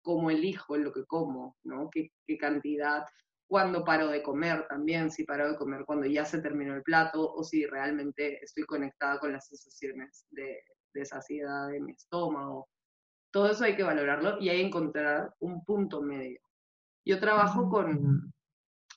[0.02, 1.88] cómo elijo lo que como, ¿no?
[1.90, 3.05] ¿Qué, qué cantidad?
[3.48, 7.33] cuándo paro de comer también, si paro de comer cuando ya se terminó el plato
[7.33, 10.62] o si realmente estoy conectada con las sensaciones de,
[10.94, 12.68] de saciedad de mi estómago.
[13.31, 16.40] Todo eso hay que valorarlo y hay que encontrar un punto medio.
[17.06, 18.32] Yo trabajo con,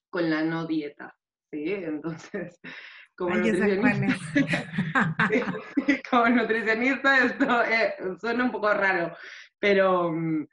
[0.09, 1.15] con la no dieta,
[1.51, 1.63] ¿sí?
[1.73, 2.59] Entonces,
[3.15, 4.17] como, nutricionista,
[6.09, 9.15] como nutricionista esto eh, suena un poco raro,
[9.59, 10.47] pero mm,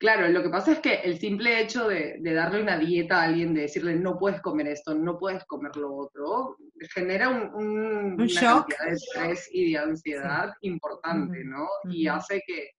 [0.00, 3.24] claro, lo que pasa es que el simple hecho de, de, darle una dieta a
[3.26, 6.56] alguien, de decirle no puedes comer esto, no puedes comer lo otro,
[6.94, 8.68] genera un, un, shock.
[8.68, 11.68] de estrés y de ansiedad importante, ¿no?
[11.84, 12.70] Y hace que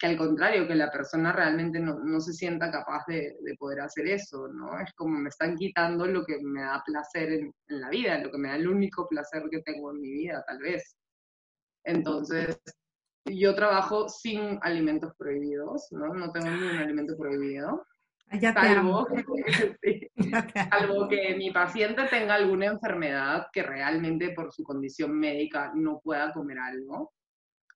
[0.00, 4.48] que al contrario, que la persona realmente no, se sienta capaz de, poder hacer eso,
[4.48, 4.80] ¿no?
[4.80, 8.38] Es como me están quitando lo que me da placer en, la vida, lo que
[8.38, 10.96] me da el único placer que tengo en mi vida, tal vez.
[11.84, 12.58] Entonces,
[13.26, 16.14] yo trabajo sin alimentos prohibidos, ¿no?
[16.14, 17.84] No tengo ningún alimento prohibido.
[18.40, 19.06] Ya salvo,
[20.70, 26.32] salvo que mi paciente tenga alguna enfermedad que realmente por su condición médica no pueda
[26.32, 27.12] comer algo.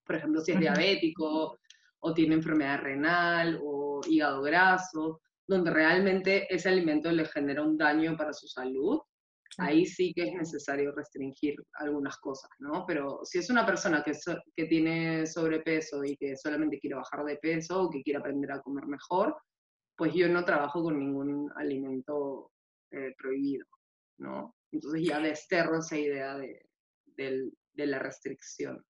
[0.07, 1.59] Por ejemplo, si es diabético
[2.07, 8.15] o tiene enfermedad renal o hígado graso, donde realmente ese alimento le genera un daño
[8.15, 9.01] para su salud,
[9.57, 12.85] ahí sí que es necesario restringir algunas cosas, ¿no?
[12.87, 14.13] Pero si es una persona que,
[14.55, 18.61] que tiene sobrepeso y que solamente quiere bajar de peso o que quiere aprender a
[18.61, 19.35] comer mejor,
[19.97, 22.51] pues yo no trabajo con ningún alimento
[22.91, 23.65] eh, prohibido,
[24.19, 24.55] ¿no?
[24.73, 26.61] Entonces ya desterro esa idea de,
[27.17, 28.85] de la restricción.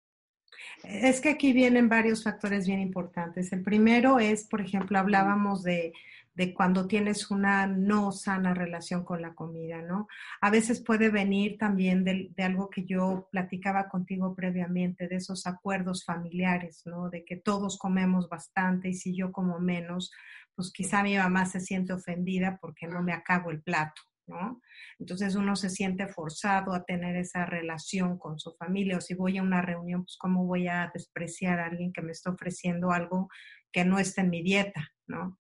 [0.83, 3.53] Es que aquí vienen varios factores bien importantes.
[3.53, 5.93] El primero es, por ejemplo, hablábamos de,
[6.35, 10.09] de cuando tienes una no sana relación con la comida, ¿no?
[10.41, 16.05] A veces puede venir también de, algo que yo platicaba contigo previamente, de esos acuerdos
[16.05, 17.09] familiares, ¿no?
[17.09, 20.11] De que todos comemos bastante y si yo como menos,
[20.57, 24.61] pues quizá mi mamá se siente ofendida porque no me acabo el plato, ¿no?
[24.99, 29.39] Entonces uno se siente forzado a tener esa relación con su familia o si voy
[29.39, 33.29] a una reunión, pues cómo voy a despreciar a alguien que me está ofreciendo algo
[33.73, 35.39] que no está en mi dieta, ¿no?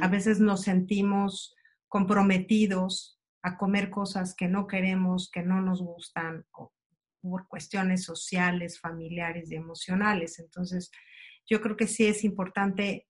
[0.00, 1.54] A veces nos sentimos
[1.88, 6.44] comprometidos a comer cosas que no queremos, que no nos gustan,
[7.22, 10.38] por cuestiones sociales, familiares y emocionales.
[10.38, 10.90] Entonces,
[11.48, 13.06] yo creo que sí es importante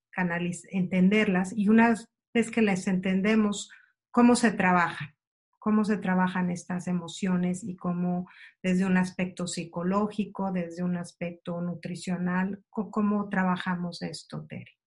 [0.71, 1.95] entenderlas y una
[2.35, 3.71] vez que las entendemos,
[4.11, 5.15] cómo se trabajan,
[5.59, 8.29] cómo se trabajan estas emociones y cómo
[8.63, 14.79] desde un aspecto psicológico, desde un aspecto nutricional, cómo trabajamos esto, Tere.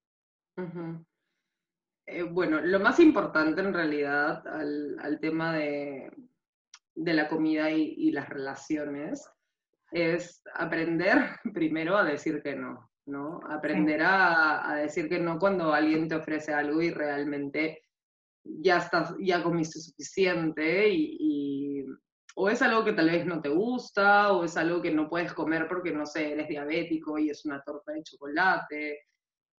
[2.05, 6.11] Eh, bueno, lo más importante en realidad al, tema de,
[6.95, 9.29] la comida y, las relaciones
[9.91, 11.17] es aprender
[11.53, 13.39] primero a decir que no, ¿no?
[13.49, 17.83] Aprender a, decir que no cuando alguien te ofrece algo y realmente
[18.43, 21.85] ya estás, ya comiste suficiente y,
[22.35, 25.33] o es algo que tal vez no te gusta, o es algo que no puedes
[25.33, 29.03] comer porque, no sé, eres diabético y es una torta de chocolate,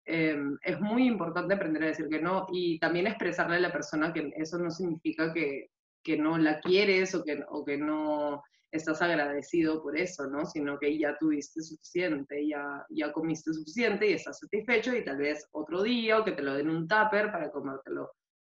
[0.07, 4.13] Em, es muy importante aprender a decir que no y también expresarle a la persona
[4.13, 5.71] que eso no significa que,
[6.03, 10.45] que no la quieres o que, o que no estás agradecido por eso, ¿no?
[10.45, 15.49] Sino que ya tuviste suficiente, ya, ya comiste suficiente y estás satisfecho y tal vez
[15.53, 18.11] otro día o que te lo den un tupper para comértelo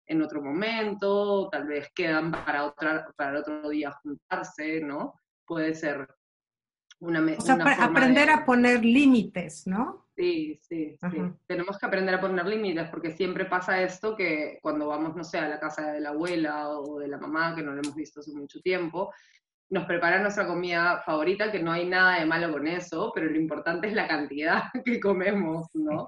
[0.07, 5.13] en otro momento, tal vez quedan para, otra, para otro día juntarse, ¿no?
[5.45, 6.07] Puede ser
[6.99, 10.07] una, o sea, aprender a poner límites, ¿no?
[10.15, 11.17] Sí, sí, sí.
[11.45, 15.37] Tenemos que aprender a poner límites porque siempre pasa esto que cuando vamos, no sé,
[15.37, 18.21] a la casa de la abuela o de la mamá, que no la hemos visto
[18.21, 19.13] hace mucho tiempo,
[19.69, 23.37] nos preparan nuestra comida favorita, que no hay nada de malo con eso, pero lo
[23.37, 26.07] importante es la cantidad que comemos, ¿no?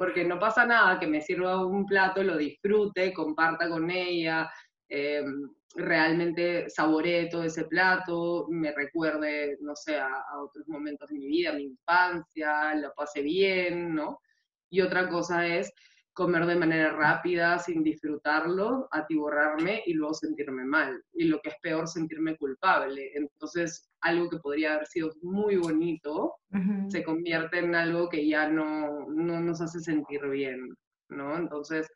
[0.00, 4.50] Porque no pasa nada que me sirva un plato, lo disfrute, comparta con ella,
[4.88, 5.22] eh,
[5.74, 11.52] realmente saboree todo ese plato, me recuerde, no sé, a, otros momentos de mi vida,
[11.52, 14.22] mi infancia, la pase bien, ¿no?
[14.70, 15.70] Y otra cosa es
[16.20, 21.02] comer de manera rápida, sin disfrutarlo, atiborrarme y luego sentirme mal.
[21.14, 23.10] Y lo que es peor, sentirme culpable.
[23.14, 26.34] Entonces, algo que podría haber sido muy bonito
[26.88, 30.76] se convierte en algo que ya no, no nos hace sentir bien,
[31.08, 31.38] ¿no?
[31.38, 31.88] Entonces,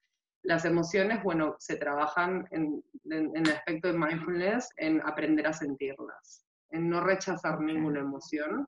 [0.43, 6.89] las emociones, bueno, se trabajan en, el aspecto de mindfulness en aprender a sentirlas, en
[6.89, 8.67] no rechazar ninguna emoción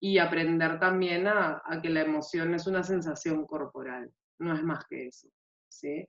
[0.00, 4.10] y aprender también a, que la emoción es una sensación corporal,
[4.42, 5.28] no es más que eso.
[5.68, 6.06] ¿sí?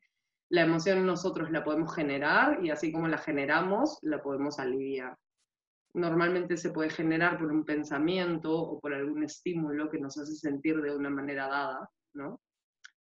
[0.49, 5.17] La emoción nosotros la podemos generar y así como la generamos, la podemos aliviar.
[5.93, 10.81] Normalmente se puede generar por un pensamiento o por algún estímulo que nos hace sentir
[10.81, 12.41] de una manera dada, ¿no?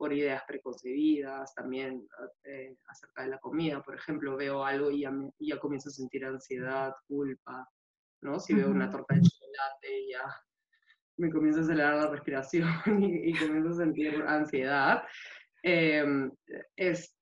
[0.00, 2.08] por ideas preconcebidas, también
[2.44, 3.82] eh, acerca de la comida.
[3.82, 7.68] Por ejemplo, veo algo y ya, comienzo a sentir ansiedad, culpa,
[8.22, 8.40] ¿no?
[8.40, 10.22] Si veo una torta de chocolate, ya
[11.20, 15.02] me comienzo a acelerar la respiración y, comienzo a sentir ansiedad.
[15.62, 16.30] Em,
[16.76, 17.14] es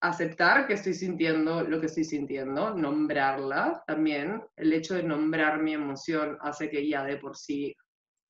[0.00, 4.42] aceptar que estoy sintiendo lo que estoy sintiendo, nombrarla también.
[4.56, 7.74] El hecho de nombrar mi emoción hace que ya de por sí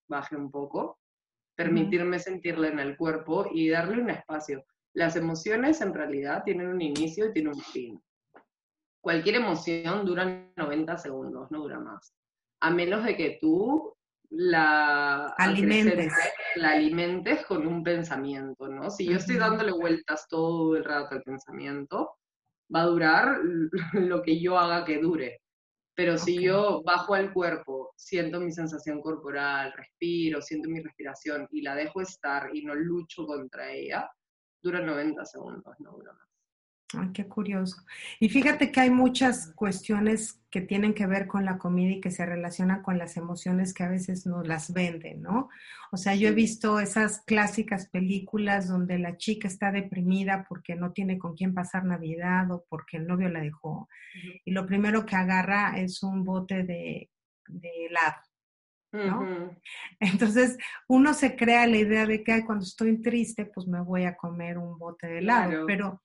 [0.08, 0.98] baje un poco
[1.56, 4.64] permitirme sentirla en el cuerpo y darle un espacio.
[4.94, 8.00] Las emociones en realidad tienen un inicio y tienen un fin.
[9.00, 12.14] Cualquier emoción dura 90 segundos, no dura más.
[12.60, 13.92] A menos de que tú
[14.30, 16.12] la alimentes.
[16.56, 18.90] la alimentes con un pensamiento, ¿no?
[18.90, 22.16] Si yo estoy dándole vueltas todo el rato al pensamiento,
[22.74, 23.38] va a durar
[23.94, 25.40] lo que yo haga que dure.
[25.94, 31.62] Pero si yo bajo al cuerpo, siento mi sensación corporal, respiro, siento mi respiración y
[31.62, 34.08] la dejo estar y no lucho contra ella,
[34.62, 36.27] dura 90 segundos, no dura más.
[36.96, 37.84] Ay, qué curioso.
[38.18, 42.10] Y fíjate que hay muchas cuestiones que tienen que ver con la comida y que
[42.10, 45.50] se relacionan con las emociones que a veces nos las venden, ¿no?
[45.92, 50.92] O sea, yo he visto esas clásicas películas donde la chica está deprimida porque no
[50.92, 53.90] tiene con quién pasar Navidad o porque el novio la dejó.
[54.46, 57.10] Y lo primero que agarra es un bote de,
[57.60, 58.16] helado.
[58.92, 59.54] ¿no?
[60.00, 64.16] Entonces, uno se crea la idea de que cuando estoy triste, pues me voy a
[64.16, 66.00] comer un bote de helado, pero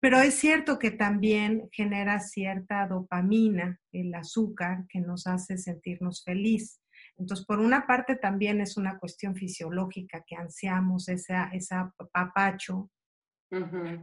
[0.00, 6.80] pero es cierto que también genera cierta dopamina, el azúcar, que nos hace sentirnos feliz.
[7.16, 12.90] Entonces, por una parte también es una cuestión fisiológica que ansiamos esa, esa papacho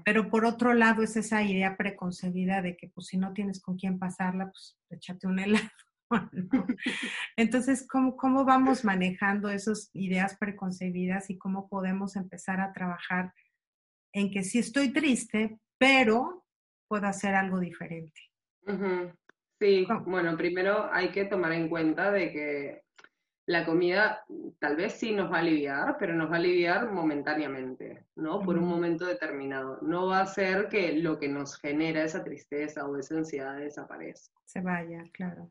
[0.04, 3.78] Pero por otro lado es esa idea preconcebida de que pues si no tienes con
[3.78, 5.70] quién pasarla, pues échate un helado.
[7.38, 13.34] Entonces, ¿cómo, ¿cómo vamos manejando esas ideas preconcebidas y cómo podemos empezar a trabajar
[14.14, 16.46] en que sí estoy triste, pero
[16.88, 18.22] puedo hacer algo diferente?
[19.60, 22.82] Sí, bueno, primero hay que tomar en cuenta de que
[23.48, 24.26] la comida
[24.60, 28.42] tal vez sí nos va a aliviar, pero nos va a aliviar momentáneamente, ¿no?
[28.42, 29.78] Por un momento determinado.
[29.82, 34.36] No va a ser que lo que nos genera esa tristeza o esa ansiedad desaparezca.
[34.46, 35.50] Se vaya, claro.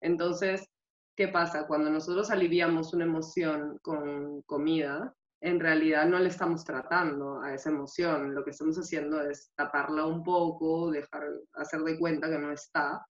[0.00, 0.70] Entonces,
[1.16, 1.66] ¿qué pasa?
[1.66, 5.12] Cuando nosotros aliviamos una emoción con comida,
[5.42, 8.34] en realidad no le estamos tratando a esa emoción.
[8.34, 11.24] Lo que estamos haciendo es taparla un poco, dejar,
[11.54, 13.04] hacer de cuenta que no está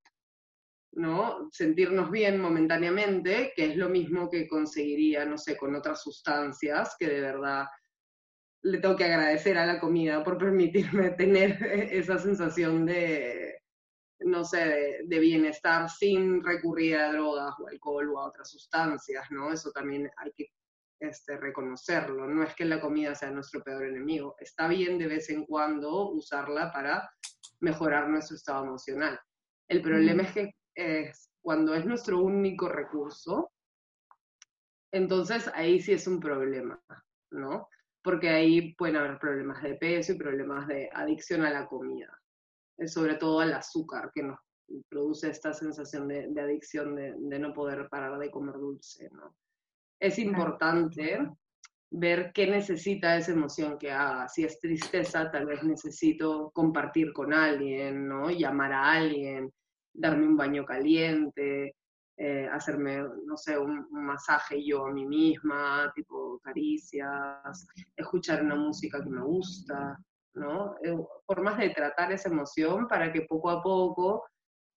[0.92, 1.48] ¿no?
[1.50, 7.08] Sentirnos bien momentáneamente, que es lo mismo que conseguiría, no sé, con otras sustancias, que
[7.08, 7.66] de verdad
[8.62, 13.56] le tengo que agradecer a la comida por permitirme tener esa sensación de,
[14.20, 19.50] no sé, de, bienestar sin recurrir a drogas o alcohol o a otras sustancias, ¿no?
[19.50, 20.48] Eso también hay que
[21.02, 22.28] este, reconocerlo.
[22.28, 24.36] No es que la comida sea nuestro peor enemigo.
[24.38, 27.10] Está bien de vez en cuando usarla para
[27.60, 29.18] mejorar nuestro estado emocional.
[29.68, 33.50] El problema es que es cuando es nuestro único recurso,
[34.92, 36.80] entonces ahí sí es un problema,
[37.32, 37.68] ¿no?
[38.02, 42.16] Porque ahí pueden haber problemas de peso y problemas de adicción a la comida,
[42.78, 44.38] eh, sobre todo al azúcar, que nos
[44.88, 49.34] produce esta sensación de, adicción de, de, no poder parar de comer dulce, ¿no?
[50.02, 51.30] Es importante
[51.88, 54.28] ver qué necesita esa emoción que haga.
[54.28, 58.28] Si es tristeza, tal vez necesito compartir con alguien, ¿no?
[58.28, 59.52] Llamar a alguien,
[59.94, 61.76] darme un baño caliente,
[62.16, 69.00] eh, hacerme, no sé, un, masaje yo a mí misma, tipo caricias, escuchar una música
[69.04, 69.96] que me gusta,
[70.34, 70.74] ¿no?
[70.82, 74.24] Eh, formas de tratar esa emoción para que poco a poco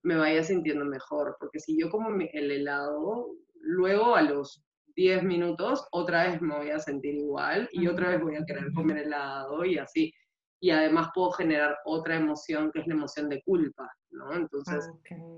[0.04, 4.65] me vaya sintiendo mejor, porque si yo como el helado, luego a los
[4.96, 8.72] 10 minutos otra vez me voy a sentir igual y otra vez voy a querer
[8.74, 10.14] comer helado y así
[10.66, 14.34] y además puedo generar otra emoción que es la emoción de culpa, ¿no?
[14.34, 14.90] Entonces,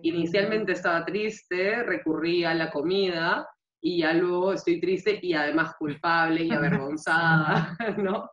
[0.02, 3.46] inicialmente estaba triste, recurrí a la comida
[3.82, 8.30] y ya luego estoy triste y además culpable y avergonzada, ¿no?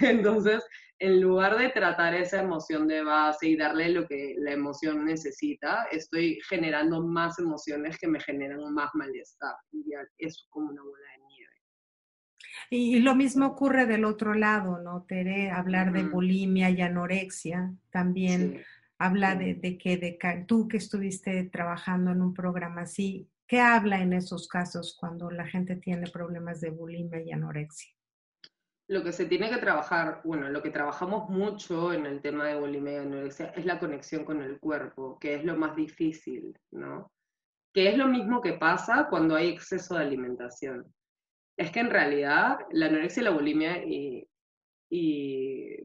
[0.00, 0.64] Entonces,
[0.98, 5.86] en lugar de tratar esa emoción de base y darle lo que la emoción necesita,
[5.90, 9.54] estoy generando más emociones que me generan más malestar.
[9.72, 11.26] Y es como una bola de
[12.70, 15.50] y, lo mismo ocurre del otro lado, ¿no, Tere?
[15.50, 18.62] Hablar de bulimia y anorexia también
[18.98, 24.12] habla de, que de, tú que estuviste trabajando en un programa así, ¿qué habla en
[24.12, 27.95] esos casos cuando la gente tiene problemas de bulimia y anorexia?
[28.88, 32.58] Lo que se tiene que trabajar, bueno, lo que trabajamos mucho en el tema de
[32.58, 37.10] bulimia y anorexia es la conexión con el cuerpo, que es lo más difícil, ¿no?
[37.74, 40.94] Que es lo mismo que pasa cuando hay exceso de alimentación
[41.56, 44.28] es que en realidad la anorexia y la bulimia y,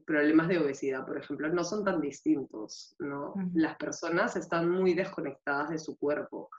[0.06, 3.34] problemas de obesidad, por ejemplo, no son tan distintos, ¿no?
[3.54, 6.50] Las personas están muy desconectadas de su cuerpo,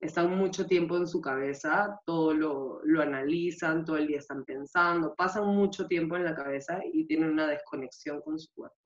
[0.00, 5.14] están mucho tiempo en su cabeza, todo lo, lo analizan, todo el día están pensando,
[5.14, 8.76] pasan mucho tiempo en la cabeza y tienen una desconexión con su cuerpo.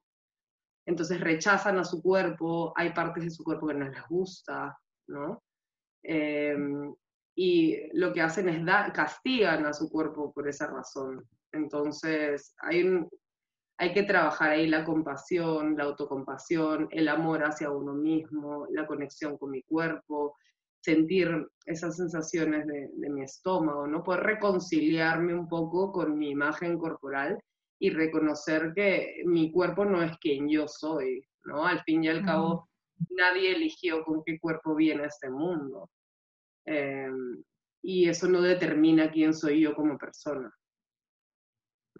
[0.86, 5.42] Entonces rechazan a su cuerpo, hay partes de su cuerpo que no les gusta, ¿no?
[6.02, 6.94] Em,
[7.36, 11.26] y lo que hacen es dar, castigan a su cuerpo por esa razón.
[11.52, 12.84] Entonces, hay,
[13.78, 19.36] hay que trabajar ahí la compasión, la autocompasión, el amor hacia uno mismo, la conexión
[19.38, 20.36] con mi cuerpo,
[20.80, 24.02] sentir esas sensaciones de, de mi estómago, ¿no?
[24.02, 27.38] Poder reconciliarme un poco con mi imagen corporal
[27.78, 31.64] y reconocer que mi cuerpo no es quien yo soy, ¿no?
[31.66, 32.68] Al fin y al cabo,
[33.10, 35.90] nadie eligió con qué cuerpo viene a este mundo.
[36.66, 37.42] Em,
[37.82, 40.52] y eso no determina quién soy yo como persona.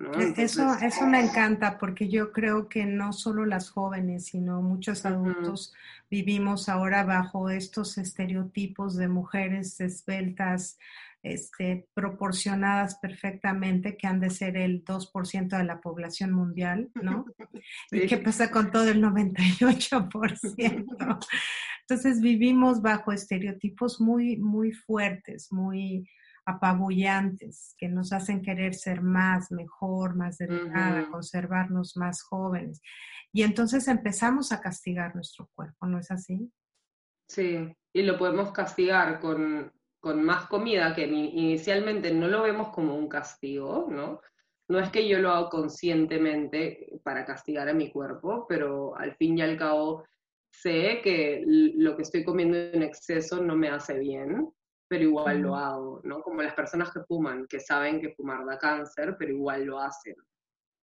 [0.01, 5.05] E, eso, eso me encanta porque yo creo que no solo las jóvenes, sino muchos
[5.05, 5.74] adultos
[6.11, 10.78] vivimos ahora bajo estos estereotipos de mujeres esbeltas,
[11.22, 17.26] este, proporcionadas perfectamente, que han de ser el 2% de la población mundial, ¿no?
[17.92, 21.26] ¿Y qué pasa con todo el 98%?
[21.82, 26.09] Entonces vivimos bajo estereotipos muy, muy fuertes, muy
[26.51, 32.80] apabullantes, que nos hacen querer ser más, mejor, más delgada, conservarnos más jóvenes.
[33.32, 36.51] Y entonces empezamos a castigar nuestro cuerpo, ¿no es así?
[37.28, 42.96] Sí, y lo podemos castigar con, con más comida, que inicialmente no lo vemos como
[42.96, 44.20] un castigo, ¿no?
[44.68, 49.38] No es que yo lo haga conscientemente para castigar a mi cuerpo, pero al fin
[49.38, 50.05] y al cabo
[50.53, 54.48] sé que lo que estoy comiendo en exceso no me hace bien,
[54.91, 56.20] pero igual lo hago, ¿no?
[56.20, 60.16] Como las personas que fuman, que saben que fumar da cáncer, pero igual lo hacen.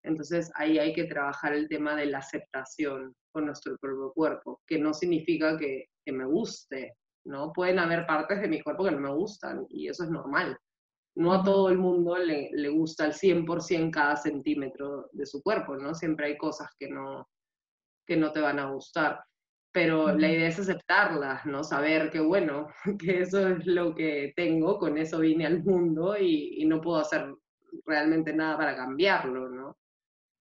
[0.02, 4.80] Entonces ahí hay que trabajar el tema de la aceptación con nuestro propio cuerpo, que
[4.80, 6.96] no significa que, que me guste,
[7.26, 7.52] ¿no?
[7.52, 10.58] Pueden haber partes de mi cuerpo que no me gustan y eso es normal.
[11.18, 15.76] No a todo el mundo le, le gusta al 100% cada centímetro de su cuerpo,
[15.76, 15.94] ¿no?
[15.94, 17.28] Siempre hay cosas que no,
[18.06, 19.22] que no te van a gustar.
[19.72, 21.64] Pero la idea es aceptarlas, ¿no?
[21.64, 22.68] Saber que, bueno,
[23.00, 26.98] que eso es lo que tengo, con eso vine al mundo y, y no puedo
[26.98, 27.34] hacer
[27.86, 29.78] realmente nada para cambiarlo, ¿no?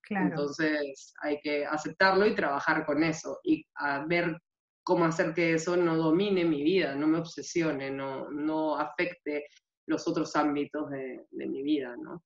[0.02, 0.26] Claro.
[0.26, 4.40] Entonces hay que aceptarlo y trabajar con eso y a ver
[4.84, 9.46] cómo hacer que eso no domine mi vida, no me obsesione, no, no afecte
[9.86, 12.22] los otros ámbitos de, de mi vida, ¿no?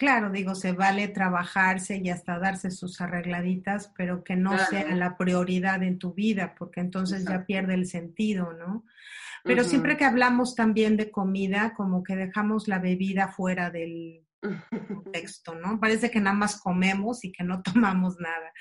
[0.00, 4.64] Claro, digo, se vale trabajarse y hasta darse sus arregladitas, pero que no claro.
[4.70, 7.40] sea la prioridad en tu vida, porque entonces Exacto.
[7.40, 8.86] ya pierde el sentido, ¿no?
[9.44, 9.68] Pero uh -huh.
[9.68, 15.78] siempre que hablamos también de comida, como que dejamos la bebida fuera del, contexto, ¿no?
[15.78, 18.52] Parece que nada más comemos y que no tomamos nada.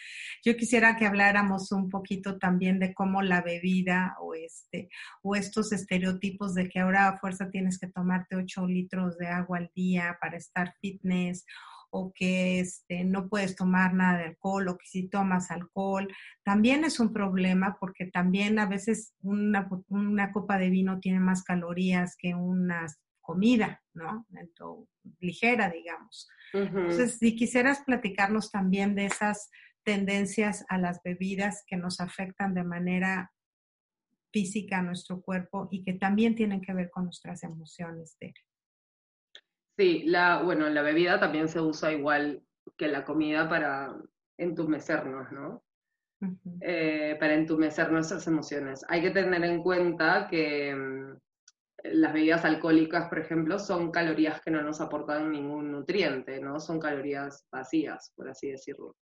[0.44, 4.90] Yo quisiera que habláramos un poquito también de cómo la bebida o este
[5.22, 9.58] o estos estereotipos de que ahora a fuerza tienes que tomarte 8 litros de agua
[9.58, 11.46] al día para estar fitness
[11.92, 16.08] o que este, no puedes tomar nada de alcohol o que si tomas alcohol,
[16.44, 21.44] también es un problema porque también a veces una, una copa de vino tiene más
[21.44, 23.00] calorías que unas
[23.30, 24.26] comida, ¿no?
[25.20, 26.28] ligera, digamos.
[26.52, 26.66] Uh -huh.
[26.66, 29.52] Entonces, si quisieras platicarnos también de esas
[29.84, 33.32] tendencias a las bebidas que nos afectan de manera
[34.34, 38.42] física a nuestro cuerpo y que también tienen que ver con nuestras emociones, Tere.
[39.78, 42.42] Sí, la, bueno, la bebida también se usa igual
[42.78, 43.96] que la comida para
[44.40, 45.64] entumecernos, ¿no?
[46.22, 46.58] Uh -huh.
[46.62, 48.84] eh, para entumecer nuestras emociones.
[48.90, 51.29] Hay que tener en cuenta que mm,
[51.84, 56.60] las bebidas alcohólicas, por ejemplo, son calorías que no nos aportan ningún nutriente, ¿no?
[56.60, 58.96] Son calorías vacías, por así decirlo.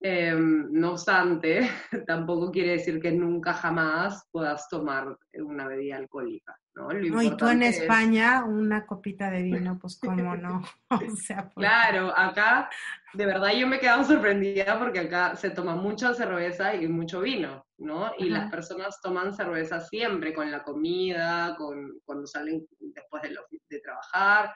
[0.00, 1.60] Eh, no obstante,
[2.06, 6.88] tampoco quiere decir que nunca jamás puedas tomar una bebida alcohólica, ¿no?
[6.90, 8.44] Lo no y tú en España, es...
[8.44, 10.62] una copita de vino, pues cómo no.
[10.90, 11.66] o sea, pues...
[11.66, 12.70] Claro, acá,
[13.12, 17.20] de verdad yo me he quedado sorprendida porque acá se toma mucha cerveza y mucho
[17.20, 18.12] vino, ¿no?
[18.18, 18.42] Y Ajá.
[18.42, 23.80] las personas toman cerveza siempre, con la comida, con, cuando salen después de, lo, de
[23.80, 24.52] trabajar,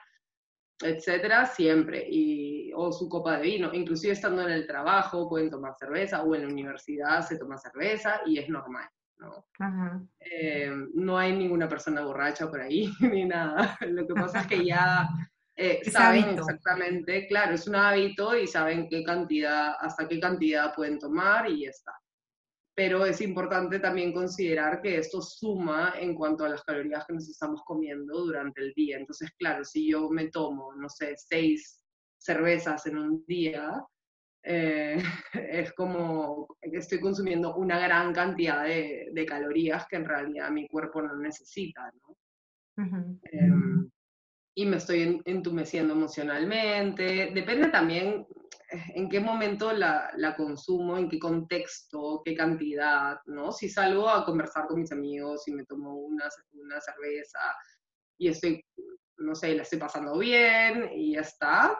[0.81, 5.73] etcétera, siempre, y, o su copa de vino, inclusive estando en el trabajo pueden tomar
[5.75, 9.47] cerveza, o en la universidad se toma cerveza y es normal, ¿no?
[10.19, 14.65] Eh, no hay ninguna persona borracha por ahí, ni nada, lo que pasa es que
[14.65, 15.07] ya
[15.55, 16.41] eh, saben hábito.
[16.41, 21.63] exactamente, claro, es un hábito y saben qué cantidad, hasta qué cantidad pueden tomar y
[21.63, 21.93] ya está
[22.75, 27.29] pero es importante también considerar que esto suma en cuanto a las calorías que nos
[27.29, 28.97] estamos comiendo durante el día.
[28.97, 31.83] Entonces, claro, si yo me tomo, no sé, seis
[32.17, 33.83] cervezas en un día,
[34.43, 34.97] eh,
[35.33, 40.67] es como que estoy consumiendo una gran cantidad de, de, calorías que en realidad mi
[40.67, 42.15] cuerpo no necesita, ¿no?
[42.75, 43.19] Uh -huh.
[43.31, 43.89] eh,
[44.55, 47.31] y me estoy entumeciendo emocionalmente.
[47.33, 48.25] Depende también
[48.95, 53.51] en qué momento la, la, consumo, en qué contexto, qué cantidad, ¿no?
[53.51, 57.39] Si salgo a conversar con mis amigos y me tomo una, una cerveza
[58.17, 58.63] y estoy,
[59.17, 61.77] no sé, la estoy pasando bien y ya está.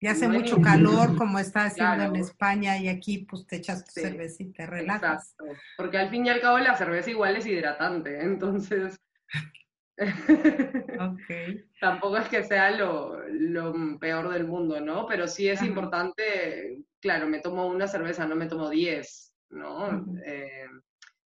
[0.00, 2.14] Y hace no mucho calor, como está haciendo claro.
[2.14, 5.34] en España, y aquí pues te echas tu sí, cerveza y te relajas.
[5.38, 8.98] Exacto, porque al fin y al cabo la cerveza igual es hidratante, entonces
[11.12, 11.64] okay.
[11.80, 15.06] Tampoco es que sea lo, lo, peor del mundo, ¿no?
[15.06, 15.66] Pero sí es Ajá.
[15.66, 20.04] importante, claro, me tomo una cerveza, no me tomo diez, ¿no?
[20.26, 20.66] Eh,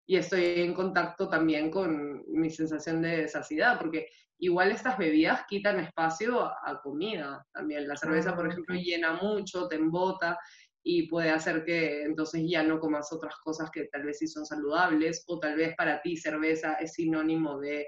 [0.06, 4.08] y estoy en contacto también con mi sensación de saciedad, porque
[4.38, 7.88] igual estas bebidas quitan espacio a, a comida también.
[7.88, 10.38] La cerveza, por ejemplo, llena mucho, te embota
[10.82, 14.46] y puede hacer que entonces ya no comas otras cosas que tal vez sí son
[14.46, 17.86] saludables, o tal vez para ti cerveza es sinónimo de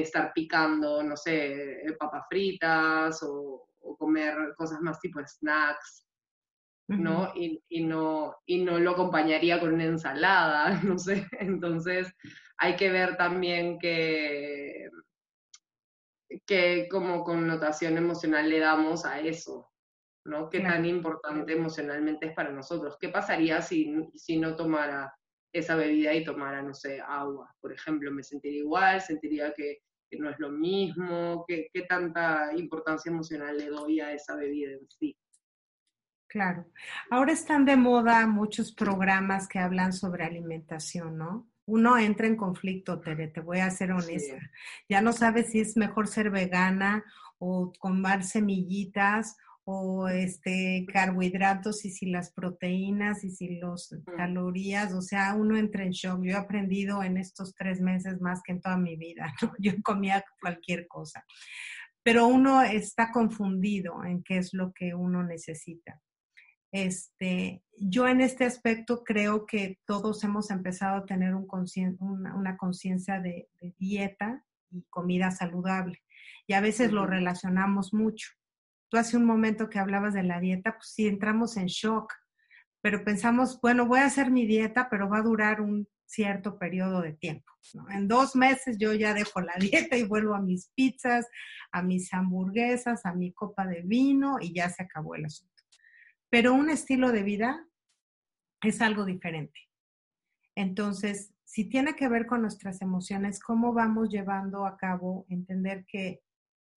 [0.00, 6.06] estar picando, no sé, papas fritas o, o comer cosas más tipo snacks,
[6.88, 7.22] ¿no?
[7.22, 7.32] Uh -huh.
[7.36, 8.34] y, y, no?
[8.46, 11.26] y no lo acompañaría con una ensalada, no sé.
[11.40, 12.12] Entonces
[12.56, 14.88] hay que ver también que,
[16.46, 19.70] que como connotación emocional le damos a eso,
[20.24, 20.48] ¿no?
[20.48, 20.76] Qué claro.
[20.76, 22.96] tan importante emocionalmente es para nosotros.
[22.98, 25.14] ¿Qué pasaría si, si no tomara
[25.52, 29.82] esa bebida y tomara, no sé, agua, por ejemplo, me sentiría igual, sentiría que
[30.12, 34.72] que no es lo mismo, qué, qué tanta importancia emocional le doy a esa bebida
[34.72, 35.16] en sí.
[36.28, 36.66] Claro.
[37.10, 41.50] Ahora están de moda muchos programas que hablan sobre alimentación, ¿no?
[41.64, 44.38] Uno entra en conflicto, Tere, te voy a ser honesta.
[44.86, 47.04] Ya no sabes si es mejor ser vegana
[47.38, 55.02] o comer semillitas o este carbohidratos y si las proteínas y si los calorías, o
[55.02, 56.22] sea, uno entra en shock.
[56.24, 60.24] Yo he aprendido en estos tres meses más que en toda mi vida, Yo comía
[60.40, 61.24] cualquier cosa,
[62.02, 66.00] pero uno está confundido en qué es lo que uno necesita.
[66.72, 71.46] Este, yo en este aspecto creo que todos hemos empezado a tener un
[72.00, 76.02] una, conciencia de, de dieta y comida saludable
[76.46, 78.30] y a veces lo relacionamos mucho
[78.92, 82.12] Tú hace un momento que hablabas de la dieta, pues sí, entramos en shock,
[82.82, 87.00] pero pensamos, bueno, voy a hacer mi dieta, pero va a durar un cierto periodo
[87.00, 87.50] de tiempo.
[87.88, 91.26] En dos meses yo ya dejo la dieta y vuelvo a mis pizzas,
[91.70, 95.54] a mis hamburguesas, a mi copa de vino y ya se acabó el asunto.
[96.28, 97.66] Pero un estilo de vida
[98.60, 99.58] es algo diferente.
[100.54, 106.20] Entonces, si tiene que ver con nuestras emociones, ¿cómo vamos llevando a cabo entender que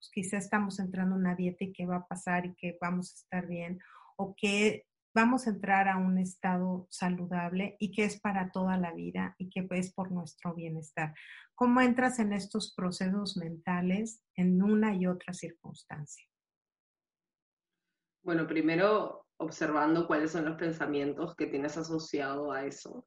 [0.06, 3.12] pues, quizá estamos entrando en una dieta y qué va a pasar y que vamos
[3.12, 3.80] a estar bien,
[4.18, 8.94] o que vamos a entrar a un estado saludable y que es para toda la
[8.94, 11.14] vida y que es por nuestro bienestar.
[11.56, 16.26] ¿Cómo entras en estos procesos mentales en una y otra circunstancia?
[18.24, 23.06] Bueno, primero observando cuáles son los pensamientos que tienes asociado a eso,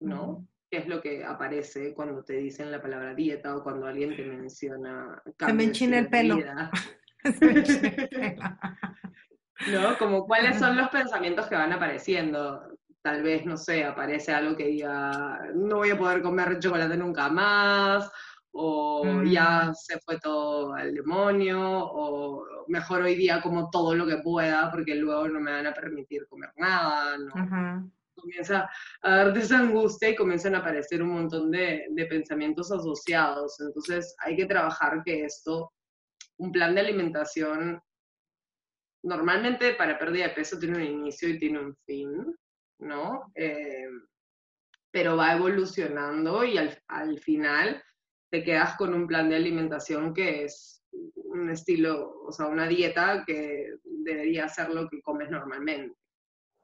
[0.00, 0.46] ¿no?
[0.70, 5.22] Es lo que aparece cuando te dicen la palabra dieta o cuando alguien te menciona.
[5.38, 6.38] Se me enchina el pelo.
[9.72, 9.98] ¿No?
[9.98, 12.62] Como cuáles son los pensamientos que van apareciendo.
[13.00, 17.28] Tal vez, no sé, aparece algo que diga, no voy a poder comer chocolate nunca
[17.28, 18.10] más,
[18.50, 19.74] o ya mm.
[19.74, 24.96] se fue todo al demonio, o mejor hoy día como todo lo que pueda, porque
[24.96, 27.90] luego no me van a permitir comer nada, ¿no?
[28.20, 28.68] Comienza
[29.02, 33.60] a darte esa angustia y comienzan a aparecer un montón de, de pensamientos asociados.
[33.60, 35.72] Entonces hay que trabajar que esto,
[36.38, 37.80] un plan de alimentación,
[39.02, 42.36] normalmente para pérdida de peso tiene un inicio y tiene un fin,
[42.80, 43.30] ¿no?
[43.34, 43.88] Eh,
[44.90, 47.82] pero va evolucionando y al, al, final
[48.30, 50.82] te quedas con un plan de alimentación que es
[51.14, 55.96] un estilo, o sea, una dieta que debería ser lo que comes normalmente,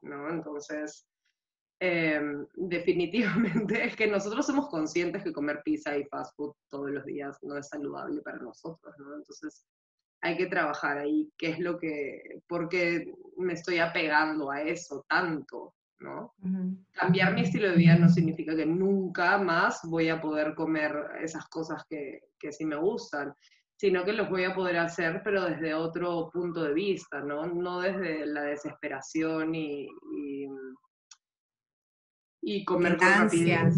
[0.02, 0.30] ¿no?
[0.30, 1.06] Entonces,
[1.80, 7.04] Em, definitivamente es que nosotros somos conscientes que comer pizza y fast food todos los
[7.04, 9.16] días no es saludable para nosotros, ¿no?
[9.16, 9.66] Entonces
[10.22, 15.04] hay que trabajar ahí, qué es lo que, por qué me estoy apegando a eso
[15.06, 16.32] tanto, ¿no?
[16.92, 21.46] Cambiar mi estilo de vida no significa que nunca más voy a poder comer esas
[21.48, 23.34] cosas que, que sí me gustan,
[23.76, 27.46] sino que los voy a poder hacer, pero desde otro punto de vista, ¿no?
[27.46, 30.46] No desde la desesperación y y
[32.64, 33.74] comer con rapidez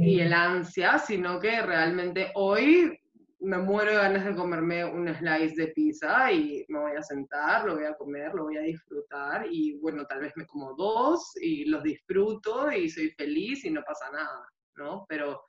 [0.00, 2.98] y el ansia, sino que realmente hoy
[3.40, 7.64] me muero de ganas de comerme un slice de pizza y me voy a sentar,
[7.64, 11.32] lo voy a comer, lo voy a disfrutar y bueno, tal vez me como dos
[11.40, 14.46] y los disfruto y soy feliz y no pasa nada,
[14.76, 15.06] ¿no?
[15.08, 15.42] Pero,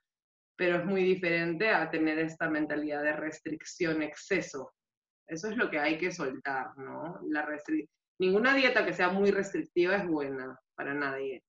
[0.56, 4.72] pero es muy diferente a tener esta mentalidad de restricción, exceso.
[5.28, 7.20] Eso es lo que hay que soltar, ¿no?
[7.28, 7.46] La
[8.20, 11.44] Ninguna dieta que sea muy restrictiva es buena para nadie.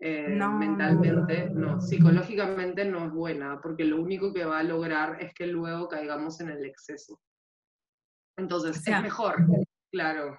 [0.00, 5.34] Eh, mentalmente, no, psicológicamente no es buena, porque lo único que va a lograr es
[5.34, 7.20] que luego caigamos en el exceso.
[8.36, 9.44] Entonces, es mejor,
[9.90, 10.38] claro.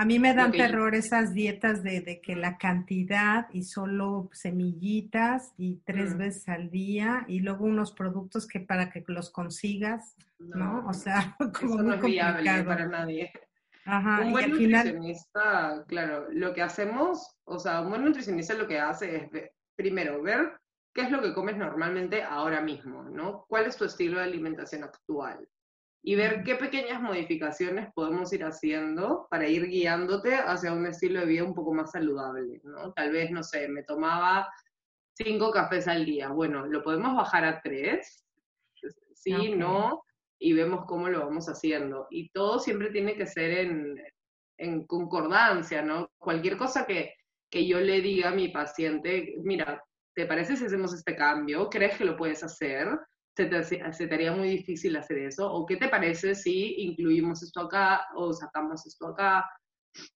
[0.00, 5.80] A mí me dan terror esas dietas de, que la cantidad y solo semillitas y
[5.84, 6.18] tres mm.
[6.18, 10.86] veces al día y luego unos productos que para que los consigas, ¿no?
[10.88, 13.32] O sea, como eso no es viable para nadie
[13.88, 19.16] un buen nutricionista, claro, lo que hacemos, o sea, un buen nutricionista lo que hace
[19.16, 20.52] es, primero, ver
[20.94, 23.44] qué es lo que comes normalmente ahora mismo, ¿no?
[23.48, 25.48] ¿Cuál es tu estilo de alimentación actual?
[26.02, 31.26] Y ver qué pequeñas modificaciones podemos ir haciendo para ir guiándote hacia un estilo de
[31.26, 32.92] vida un poco más saludable, ¿no?
[32.92, 34.48] Tal vez, no sé, me tomaba
[35.14, 36.28] cinco cafés al día.
[36.28, 38.24] Bueno, ¿lo podemos bajar a tres?
[39.14, 40.02] Sí, no
[40.38, 42.06] y vemos cómo lo vamos haciendo.
[42.10, 44.00] Y todo siempre tiene que ser en,
[44.58, 46.10] en concordancia, ¿no?
[46.18, 47.14] Cualquier cosa que,
[47.50, 49.82] que yo le diga a mi paciente, mira,
[50.14, 51.68] ¿te parece si hacemos este cambio?
[51.68, 52.88] ¿Crees que lo puedes hacer?
[53.36, 55.52] ¿Se te, se te haría muy difícil hacer eso?
[55.52, 59.48] ¿O qué te parece si incluimos esto acá o sacamos esto acá?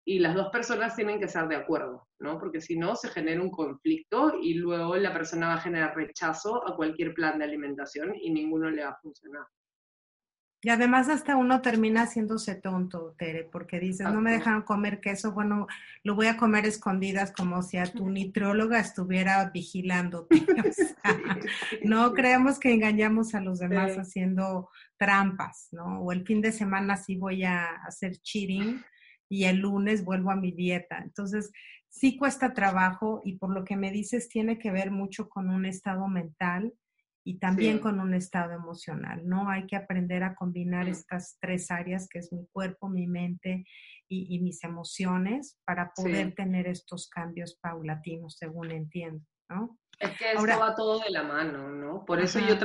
[0.05, 2.39] Y las dos personas tienen que estar de acuerdo, ¿no?
[2.39, 6.68] Porque si no, se genera un conflicto y luego la persona va a generar rechazo
[6.68, 9.47] a cualquier plan de alimentación y ninguno le va a funcionar.
[10.65, 15.33] Y además hasta uno termina haciéndose tonto, Tere, porque dices, no me dejaron comer queso,
[15.33, 15.67] bueno,
[16.05, 20.29] lo voy a comer escondidas como si a tu nitróloga estuviera vigilando.
[21.83, 26.01] no creemos que engañamos a los demás haciendo trampas, ¿no?
[26.01, 28.85] O el fin de semana sí voy a hacer cheating
[29.29, 30.99] y el lunes vuelvo a mi dieta.
[30.99, 31.51] Entonces,
[31.89, 35.67] sí cuesta trabajo y por lo que me dices tiene que ver mucho con un
[35.67, 36.73] estado mental
[37.25, 39.49] y también con un estado emocional, ¿no?
[39.49, 43.64] Hay que aprender a combinar estas tres áreas, que es mi cuerpo, mi mente
[44.09, 49.79] y, mis emociones, para poder tener estos cambios paulatinos, según entiendo, ¿no?
[49.99, 52.05] Es que esto va todo de la mano, ¿no?
[52.05, 52.57] Por eso yo,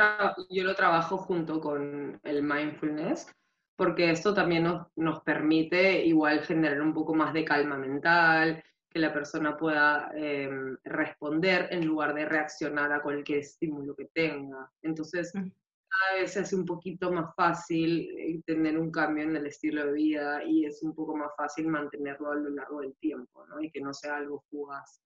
[0.49, 3.31] yo lo trabajo junto con el mindfulness,
[3.77, 8.63] porque esto también nos, nos permite igual generar un poco más de calma mental,
[8.97, 14.71] que la persona pueda em, responder en lugar de reaccionar a cualquier estímulo que tenga.
[14.81, 15.51] Entonces, mm.
[15.87, 19.85] cada vez se hace un poquito más fácil eh, tener un cambio en el estilo
[19.85, 23.61] de vida y es un poco más fácil mantenerlo a lo largo del tiempo, ¿no?
[23.61, 24.99] Y que no sea algo fugaz.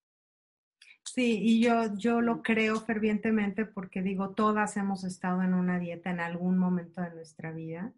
[1.03, 6.11] Sí, y yo, yo lo creo fervientemente porque digo, todas hemos estado en una dieta
[6.11, 7.91] en algún momento de nuestra vida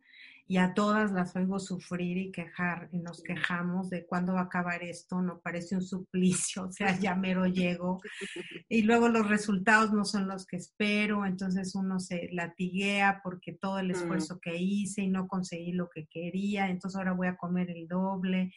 [0.46, 4.44] y a todas las oigo sufrir y quejar y nos quejamos de cuándo va a
[4.46, 8.02] acabar esto, no parece un suplicio, o sea, ya mero llego
[8.68, 13.80] y luego los resultados no son los que espero, entonces uno se latiguea porque todo
[13.80, 13.92] el mm.
[13.92, 17.88] esfuerzo que hice y no conseguí lo que quería, entonces ahora voy a comer el
[17.88, 18.54] doble.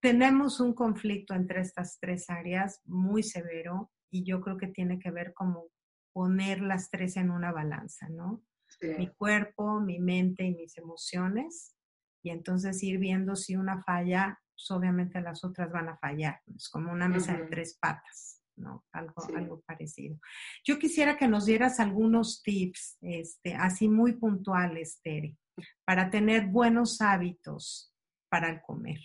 [0.00, 5.10] Tenemos un conflicto entre estas tres áreas muy severo y yo creo que tiene que
[5.10, 5.66] ver como
[6.12, 8.44] poner las tres en una balanza, ¿no?
[8.80, 11.74] Mi cuerpo, mi mente y mis emociones.
[12.22, 16.40] Y entonces ir viendo si una falla, pues obviamente las otras van a fallar.
[16.54, 18.84] Es como una mesa de tres patas, ¿no?
[18.92, 20.18] Algo, algo parecido.
[20.64, 25.36] Yo quisiera que nos dieras algunos tips, este, así muy puntuales, Tere,
[25.84, 27.92] para tener buenos hábitos
[28.30, 29.00] para el comer.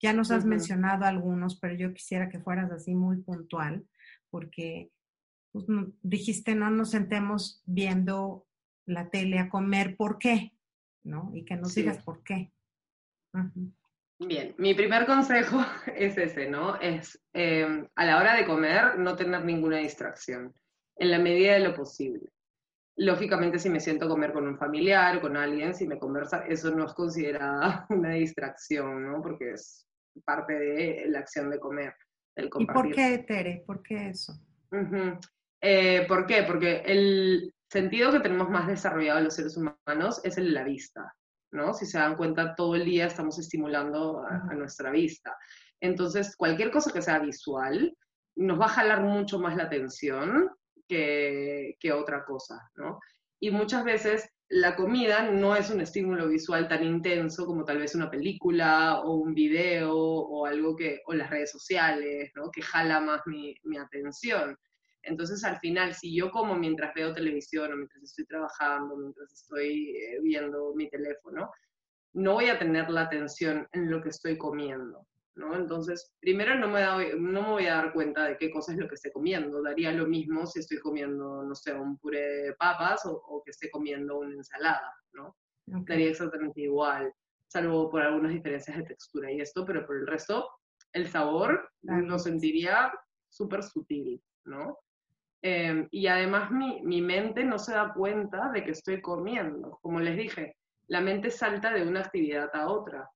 [0.00, 3.86] Ya nos has mencionado algunos, pero yo quisiera que fueras así muy puntual,
[4.30, 4.90] porque
[5.52, 5.64] pues,
[6.02, 8.46] dijiste no nos sentemos viendo
[8.86, 10.52] la tele a comer, ¿por qué?
[11.02, 11.30] ¿No?
[11.34, 12.52] Y que nos digas por qué.
[14.18, 15.58] Bien, mi primer consejo
[15.96, 16.76] es ese, ¿no?
[16.80, 20.54] Es em, a la hora de comer no tener ninguna distracción,
[20.96, 22.28] en la medida de lo posible.
[22.96, 26.70] Lógicamente, si me siento a comer con un familiar, con alguien, si me conversa, eso
[26.70, 29.20] no es considerada una distracción, ¿no?
[29.20, 29.86] Porque es
[30.24, 31.94] parte de la acción de comer.
[32.36, 33.62] El ¿Y por qué, Tere?
[33.66, 34.32] ¿Por qué eso?
[35.60, 36.42] Eh, ¿Por qué?
[36.42, 41.14] Porque el, sentido que tenemos más desarrollado los seres humanos es el de la vista,
[41.52, 41.74] ¿no?
[41.74, 45.36] Si se dan cuenta, todo el día estamos estimulando a, nuestra vista.
[45.80, 47.96] Entonces, cualquier cosa que sea visual
[48.36, 50.50] nos va a jalar mucho más la atención
[50.88, 52.98] que, que otra cosa, ¿no?
[53.40, 57.94] Y muchas veces la comida no es un estímulo visual tan intenso como tal vez
[57.94, 62.50] una película o un video o algo que, o las redes sociales, ¿no?
[62.50, 64.56] Que jala más mi, mi atención.
[65.06, 69.96] Entonces, al final, si yo como mientras veo televisión o mientras estoy trabajando, mientras estoy
[69.96, 71.50] eh, viendo mi teléfono,
[72.14, 75.56] no voy a tener la atención en lo que estoy comiendo, ¿no?
[75.56, 78.88] Entonces, primero no me, no me voy a dar cuenta de qué cosa es lo
[78.88, 79.62] que estoy comiendo.
[79.62, 83.70] Daría lo mismo si estoy comiendo, no sé, un puré de papas o, que esté
[83.70, 85.36] comiendo una ensalada, ¿no?
[85.66, 87.12] Daría exactamente igual,
[87.48, 90.48] salvo por algunas diferencias de textura y esto, pero por el resto,
[90.92, 92.92] el sabor lo sentiría
[93.28, 94.78] súper sutil, ¿no?
[95.46, 99.78] Em, y además mi, mi, mente no se da cuenta de que estoy comiendo.
[99.82, 103.10] Como les dije, la mente salta de una actividad a otra.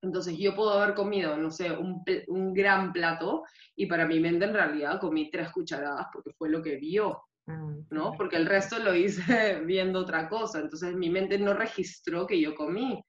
[0.00, 3.44] Entonces yo puedo haber comido, no sé, un, un gran plato
[3.76, 7.74] y para mi mente en realidad comí tres cucharadas porque fue lo que vio, ah,
[7.90, 8.12] ¿no?
[8.12, 10.60] Porque el resto lo hice viendo otra cosa.
[10.60, 13.04] Entonces mi mente no registró que yo comí.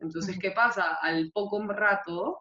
[0.00, 0.98] Entonces, ¿qué pasa?
[1.00, 2.40] Al poco rato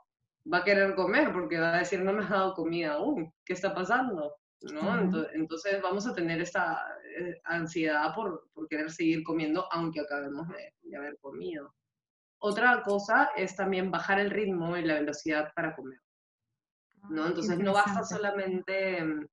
[0.52, 3.54] va a querer comer porque va a decir, no me has dado comida aún, ¿qué
[3.54, 4.41] está pasando?
[4.64, 5.28] ¿No?
[5.34, 6.80] Entonces, vamos a tener esta
[7.18, 11.74] eh, ansiedad por, por, querer seguir comiendo aunque acabemos de, haber comido.
[12.40, 16.00] Otra cosa es también bajar el ritmo y la velocidad para comer,
[17.10, 17.28] ¿no?
[17.28, 19.28] Entonces no basta solamente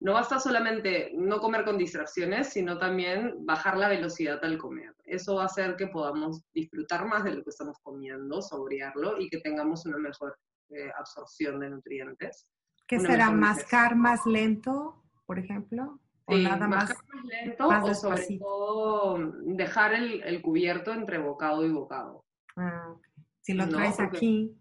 [0.00, 4.94] no basta solamente no comer con distracciones, sino también bajar la velocidad al comer.
[5.04, 9.28] Eso va a hacer que podamos disfrutar más de lo que estamos comiendo, saborearlo y
[9.28, 10.38] que tengamos una mejor
[10.70, 12.46] eh, absorción de nutrientes.
[12.88, 13.30] ¿Qué será?
[13.30, 16.00] ¿Mascar más lento, por ejemplo?
[16.24, 22.24] ¿O nada más, más lento o sobre todo dejar el, cubierto entre bocado y bocado.
[22.56, 22.94] Ah,
[23.40, 24.54] Si lo traes aquí.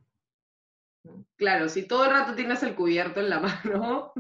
[1.38, 4.12] Claro, si todo el rato tienes el cubierto en la mano,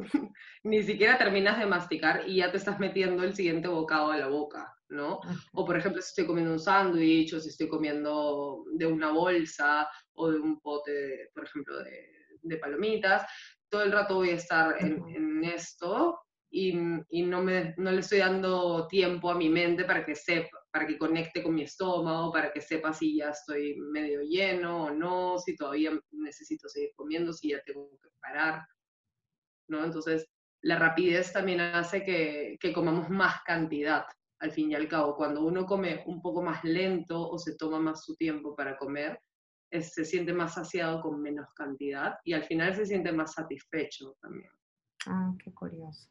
[0.64, 4.28] ni siquiera terminas de masticar y ya te estás metiendo el siguiente bocado a la
[4.28, 4.74] boca.
[4.89, 5.20] ¿no?
[5.51, 9.89] O por ejemplo, si estoy comiendo un sándwich o si estoy comiendo de una bolsa
[10.14, 12.10] o de un pote, por ejemplo, de,
[12.41, 13.26] de palomitas,
[13.70, 16.78] todo el rato voy a estar en, en esto y,
[17.09, 20.88] y, no, me, no le estoy dando tiempo a mi mente para que sepa, para
[20.88, 25.38] que conecte con mi estómago, para que sepa si ya estoy medio lleno o no,
[25.39, 28.65] si todavía necesito seguir comiendo, si ya tengo que parar,
[29.68, 29.84] ¿no?
[29.84, 30.28] Entonces,
[30.61, 34.05] la rapidez también hace que, que comamos más cantidad,
[34.39, 35.15] al fin y al cabo.
[35.15, 39.20] Cuando uno come un poco más lento o se toma más su tiempo para comer,
[39.72, 44.51] se siente más saciado con menos cantidad y al final se siente más satisfecho también.
[45.05, 46.09] Ah, qué curioso.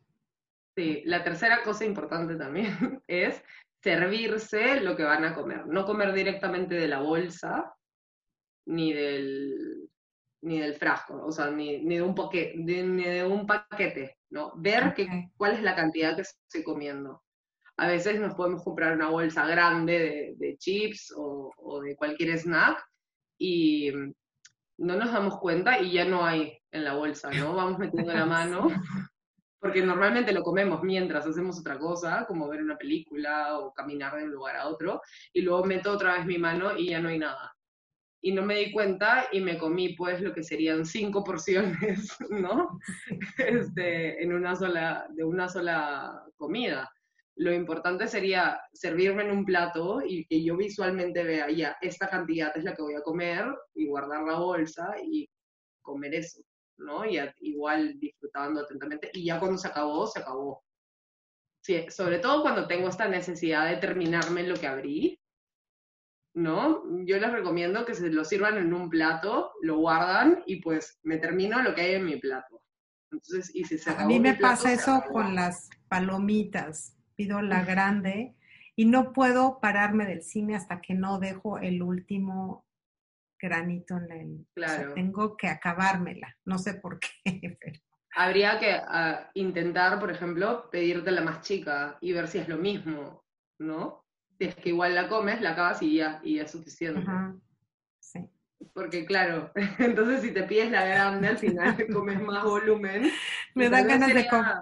[0.77, 3.43] Sí, la tercera cosa importante también es
[3.83, 5.67] servirse lo que van a comer.
[5.67, 7.73] No comer directamente de la bolsa
[8.67, 9.89] ni del,
[10.43, 12.15] ni del frasco, o sea, ni, ni de, un
[12.65, 14.53] ni de un paquete, ¿no?
[14.57, 17.23] Ver que, cuál es la cantidad que estoy comiendo.
[17.79, 22.37] A veces nos podemos comprar una bolsa grande de, de chips o, o de cualquier
[22.39, 22.85] snack
[23.39, 23.91] y
[24.79, 27.55] no nos damos cuenta y ya no hay en la bolsa, ¿no?
[27.55, 28.69] Vamos metiendo la mano,
[29.61, 34.25] porque normalmente lo comemos mientras hacemos otra cosa, como ver una película o caminar de
[34.25, 35.01] un lugar a otro,
[35.33, 37.53] y luego meto otra vez mi mano y ya no hay nada.
[38.23, 42.79] Y no me di cuenta y me comí pues lo que serían cinco porciones, ¿no?
[43.39, 46.91] Este, en una sola, de una sola comida
[47.37, 52.57] lo importante sería servirme en un plato y que yo visualmente vea, ya, esta cantidad
[52.57, 55.29] es la que voy a comer y guardar la bolsa y
[55.83, 56.41] comer eso,
[56.79, 57.05] ¿no?
[57.05, 59.11] Y igual disfrutando atentamente.
[59.13, 60.65] Y ya cuando se acabó, se acabó.
[61.61, 65.21] Sí, sobre todo cuando tengo esta necesidad de terminarme lo que abrí,
[66.35, 66.85] ¿no?
[67.05, 71.19] Yo les recomiendo que se lo sirvan en un plato, lo guardan y pues me
[71.19, 72.63] termino lo que hay en mi plato.
[73.11, 78.37] Entonces, y si se A mí me pasa eso con las palomitas pido la grande
[78.77, 82.67] y no puedo pararme del cine hasta que no dejo el último
[83.41, 84.47] granito en el...
[84.55, 84.95] Claro.
[84.95, 87.09] tengo que acabármela, no sé por qué,
[87.61, 87.81] pero...
[88.19, 92.57] Habría que ah, intentar, por ejemplo, pedirte la más chica y ver si es lo
[92.57, 93.25] mismo,
[93.59, 94.07] ¿no?
[94.39, 97.05] Si es que igual la comes, la acabas y ya, y es suficiente.
[98.01, 98.27] Sí.
[98.73, 103.11] Porque claro, entonces si te pides la grande, al final comes más volumen.
[103.55, 104.55] Me dan ganas de comer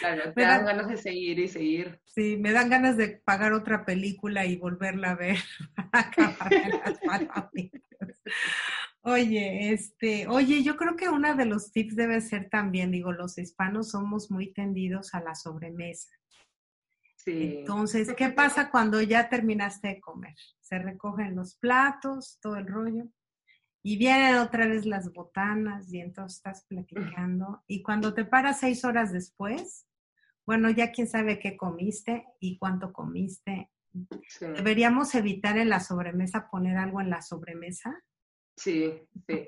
[0.00, 2.00] Claro, te dan ganas de seguir y seguir.
[2.04, 5.36] Sí, me dan ganas de pagar otra película y volverla a ver
[9.04, 13.36] Oye, este, oye, yo creo que uno de los tips debe ser también, digo, los
[13.36, 16.08] hispanos somos muy tendidos a la sobremesa.
[17.16, 17.56] Sí.
[17.58, 20.34] Entonces, ¿qué pasa cuando ya terminaste de comer?
[20.60, 23.08] Se recogen los platos, todo el rollo.
[23.82, 27.62] Y vienen otra vez las botanas y entonces estás platicando.
[27.66, 29.86] Y cuando te paras seis horas después,
[30.46, 33.70] bueno, ya quién sabe qué comiste y cuánto comiste.
[34.40, 38.02] ¿Deberíamos evitar en la sobremesa poner algo en la sobremesa?
[38.56, 38.92] Sí,
[39.26, 39.46] sí.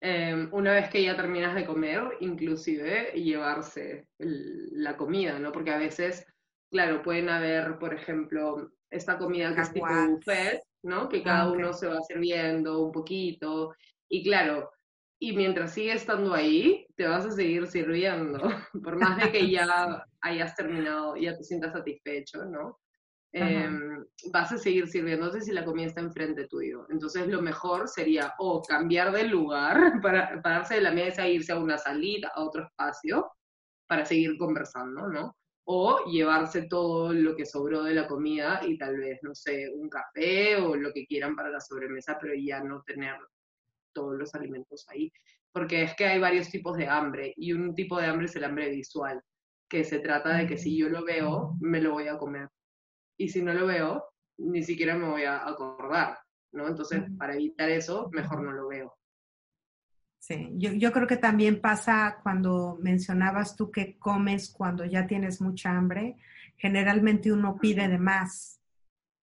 [0.00, 5.50] Em, una vez que ya terminas de comer, inclusive llevarse la comida, ¿no?
[5.50, 6.24] Porque a veces,
[6.70, 11.08] claro, pueden haber, por ejemplo, esta comida que es tipo buffet, ¿no?
[11.08, 13.74] Que cada uno se va sirviendo un poquito.
[14.08, 14.70] Y claro,
[15.20, 18.38] y mientras sigue estando ahí, te vas a seguir sirviendo,
[18.84, 19.66] por más de que ya
[20.20, 22.78] hayas terminado, ya te sientas satisfecho, ¿no?
[23.32, 26.86] Em, vas a seguir sirviéndote si la comida está enfrente tuyo.
[26.88, 31.52] Entonces lo mejor sería o cambiar de lugar, para pararse de la mesa e irse
[31.52, 33.30] a una salida, a otro espacio,
[33.86, 35.36] para seguir conversando, ¿no?
[35.70, 39.90] O llevarse todo lo que sobró de la comida y tal vez, no sé, un
[39.90, 43.16] café o lo que quieran para la sobremesa, pero ya no tener
[43.92, 45.12] todos los alimentos ahí.
[45.52, 48.44] Porque es que hay varios tipos de hambre y un tipo de hambre es el
[48.44, 49.22] hambre visual,
[49.68, 52.48] que se trata de que si yo lo veo, me lo voy a comer.
[53.18, 54.02] Y si no lo veo,
[54.38, 56.16] ni siquiera me voy a acordar,
[56.52, 56.66] ¿no?
[56.66, 58.97] Entonces, para evitar eso, mejor no lo veo.
[60.18, 65.40] Sí, yo, yo, creo que también pasa cuando mencionabas tú que comes cuando ya tienes
[65.40, 66.16] mucha hambre,
[66.56, 68.60] generalmente uno pide de más.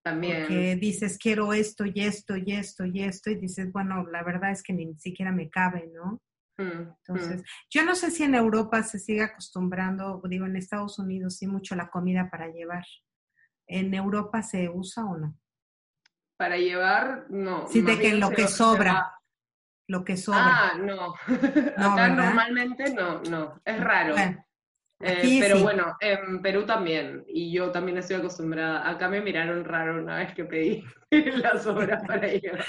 [0.04, 0.42] También.
[0.42, 4.52] Porque dices, quiero esto y esto y esto y esto, y dices, bueno, la verdad
[4.52, 6.22] es que ni siquiera me cabe, ¿no?
[6.58, 7.46] Mm, Entonces, mm.
[7.70, 11.76] yo no sé si en Europa se sigue acostumbrando, digo, en Estados Unidos sí mucho
[11.76, 12.86] la comida para llevar.
[13.68, 15.38] ¿En Europa se usa o no?
[16.38, 17.68] Para llevar, no.
[17.68, 19.16] Sí, de que lo que sobra
[19.88, 20.72] lo que sobra.
[20.72, 21.14] Ah, no.
[21.78, 23.62] Acá normalmente no, no.
[23.64, 24.16] Es raro.
[25.02, 28.90] Eh, pero bueno, en Perú también, y yo también estoy acostumbrada.
[28.90, 32.66] Acá me miraron raro una vez que pedí las obras para llevar.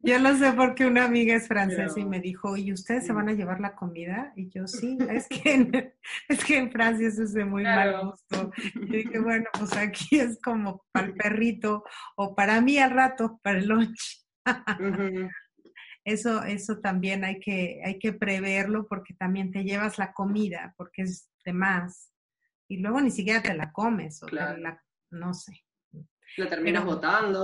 [0.00, 3.28] Yo lo sé porque una amiga es francesa y me dijo, ¿y ustedes se van
[3.28, 4.32] a llevar la comida?
[4.34, 5.94] Y yo, sí, es que en,
[6.28, 8.50] es que en Francia eso es de muy mal gusto.
[8.74, 11.84] Y dije, bueno, pues aquí es como para el perrito,
[12.16, 14.26] o para mí al rato, para el lunch.
[16.08, 21.02] Eso, eso también hay que, hay que preverlo porque también te llevas la comida, porque
[21.02, 22.14] es de más.
[22.66, 25.64] Y luego ni siquiera te la comes, o la, no sé.
[26.38, 27.42] La terminas botando,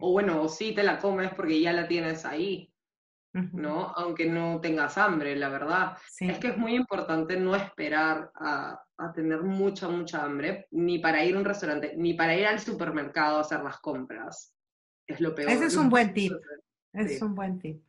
[0.00, 2.72] o, bueno, o sí te la comes porque ya la tienes ahí,
[3.34, 3.92] ¿no?
[3.96, 5.98] Aunque no tengas hambre, la verdad.
[6.20, 11.22] Es que es muy importante no esperar a, a, tener mucha, mucha hambre, ni para
[11.22, 14.54] ir a un restaurante, ni para ir al supermercado a hacer las compras.
[15.06, 15.50] Es lo peor.
[15.50, 16.32] Ese es un buen tip.
[16.98, 17.82] Es un buen tip.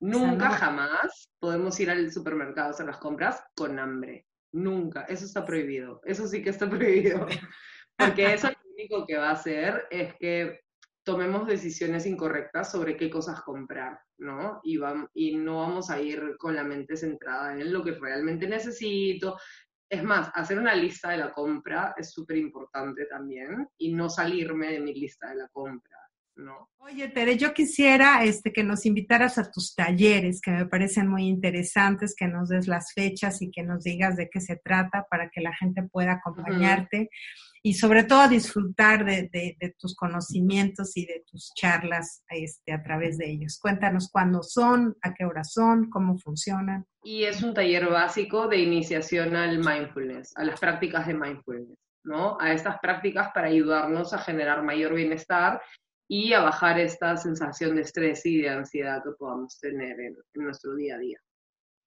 [0.00, 4.26] Nunca, jamás podemos ir al supermercado a hacer las compras con hambre.
[4.50, 5.02] Nunca.
[5.02, 6.00] Eso está prohibido.
[6.04, 7.26] Eso sí que está prohibido.
[7.96, 10.60] Porque eso lo único que va a hacer es que
[11.04, 14.60] tomemos decisiones incorrectas sobre qué cosas comprar, ¿no?
[14.62, 14.80] Y,
[15.14, 19.38] y no vamos a ir con la mente centrada en lo que realmente necesito.
[19.88, 24.72] Es más, hacer una lista de la compra es súper importante también y no salirme
[24.72, 25.98] de mi lista de la compra.
[26.36, 26.70] ¿No?
[26.78, 31.26] Oye, Tere, yo quisiera este, que nos invitaras a tus talleres, que me parecen muy
[31.26, 35.30] interesantes, que nos des las fechas y que nos digas de qué se trata para
[35.30, 37.10] que la gente pueda acompañarte
[37.62, 43.30] y sobre todo disfrutar de, tus conocimientos y de tus charlas este, a través de
[43.30, 43.58] ellos.
[43.60, 46.84] Cuéntanos cuándo son, a qué hora son, cómo funcionan.
[47.04, 51.78] Y es un taller básico de iniciación al mindfulness, a las prácticas de mindfulness.
[52.04, 52.36] ¿no?
[52.40, 55.62] a estas prácticas para ayudarnos a generar mayor bienestar
[56.12, 60.74] y a bajar esta sensación de estrés y de ansiedad que podamos tener en, nuestro
[60.74, 61.18] día a día.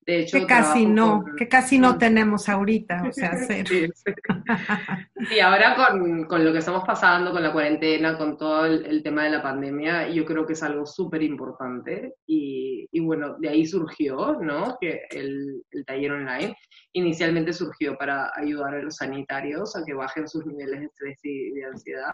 [0.04, 3.68] De hecho, que casi no, que casi no tenemos ahorita, o sea, hacer.
[3.68, 9.26] Sí, ahora con, con, lo que estamos pasando, con la cuarentena, con todo el, tema
[9.26, 13.64] de la pandemia, yo creo que es algo súper importante y, y, bueno, de ahí
[13.64, 14.76] surgió, ¿no?
[14.82, 16.56] Que el, el, taller online
[16.94, 21.52] inicialmente surgió para ayudar a los sanitarios a que bajen sus niveles de estrés y
[21.52, 22.12] de ansiedad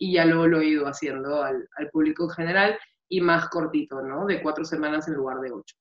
[0.00, 2.78] y ya luego lo he ido haciendo al, público en general
[3.08, 4.24] y más cortito, ¿no?
[4.24, 5.76] De cuatro semanas en lugar de ocho.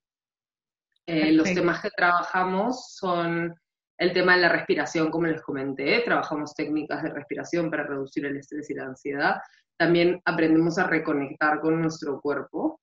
[1.07, 3.55] Eh, los temas que trabajamos son
[3.97, 8.38] el tema de la respiración, como les comenté, trabajamos técnicas de respiración para reducir el
[8.38, 9.41] estrés y la ansiedad.
[9.78, 12.82] También aprendemos a reconectar con nuestro cuerpo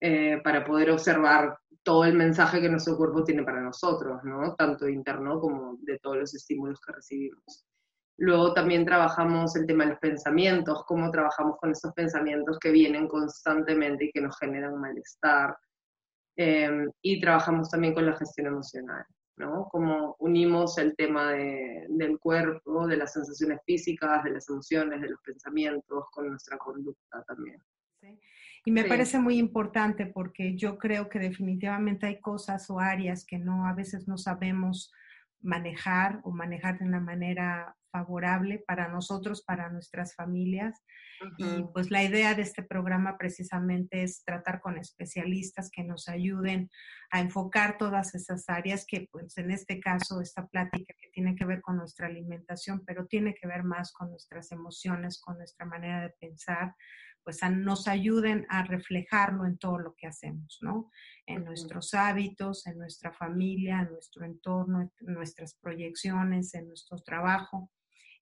[0.00, 4.56] eh, para poder observar todo el mensaje que nuestro cuerpo tiene para nosotros, ¿no?
[4.56, 7.64] Tanto interno como de todos los estímulos que recibimos.
[8.18, 13.08] Luego también trabajamos el tema de los pensamientos, cómo trabajamos con esos pensamientos que vienen
[13.08, 15.56] constantemente y que nos generan malestar.
[16.36, 19.04] Em, y trabajamos también con la gestión emocional,
[19.36, 19.68] ¿no?
[19.70, 25.20] Cómo unimos el tema del cuerpo, de las sensaciones físicas, de las emociones, de los
[25.20, 27.62] pensamientos, con nuestra conducta también.
[28.64, 33.38] Y me parece muy importante porque yo creo que definitivamente hay cosas o áreas que
[33.38, 34.92] no a veces no sabemos
[35.40, 40.84] manejar o manejar de una manera favorable para nosotros, para nuestras familias.
[41.38, 46.68] Y pues la idea de este programa precisamente es tratar con especialistas que nos ayuden
[47.10, 51.46] a enfocar todas esas áreas que pues en este caso esta plática que tiene que
[51.46, 56.02] ver con nuestra alimentación, pero tiene que ver más con nuestras emociones, con nuestra manera
[56.02, 56.74] de pensar,
[57.24, 60.90] pues nos ayuden a reflejarlo en todo lo que hacemos, ¿no?
[61.26, 67.70] En nuestros hábitos, en nuestra familia, en nuestro entorno, en nuestras proyecciones, en nuestro trabajo.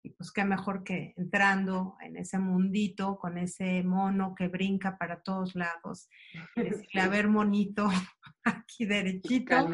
[0.04, 5.22] Y pues qué mejor que entrando en ese mundito con ese mono que brinca para
[5.22, 6.10] todos lados
[6.56, 7.88] y decirle, a ver, monito,
[8.44, 9.66] aquí derechito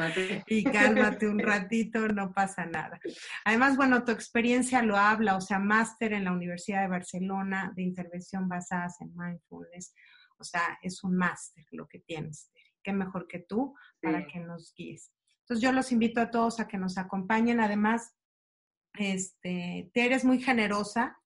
[0.47, 2.97] y cálmate un ratito, no pasa nada.
[3.43, 7.83] Además, bueno, tu experiencia lo habla, o sea, máster en la Universidad de Barcelona de
[7.83, 9.93] intervención basadas en mindfulness,
[10.37, 12.49] o sea, es un máster lo que tienes.
[12.81, 15.11] Qué mejor que tú para que nos guíes.
[15.41, 17.59] Entonces, yo los invito a todos a que nos acompañen.
[17.59, 18.15] Además,
[18.93, 21.17] este, Tere es muy generosa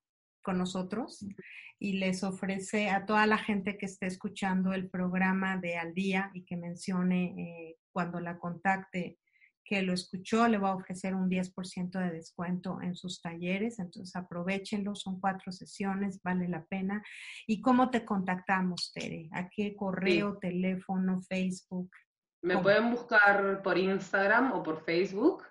[0.42, 1.24] con nosotros
[1.78, 6.30] y les ofrece a toda la gente que esté escuchando el programa de Al Día
[6.34, 9.18] y que mencione eh, cuando la contacte
[9.66, 14.14] que lo escuchó, le va a ofrecer un 10% de descuento en sus talleres, entonces
[14.14, 17.02] aprovechenlo, son cuatro sesiones, vale la pena.
[17.48, 19.28] ¿Y cómo te contactamos, Tere?
[19.32, 21.90] ¿A qué correo, teléfono, Facebook?
[22.42, 25.42] Me pueden buscar por Instagram o por Facebook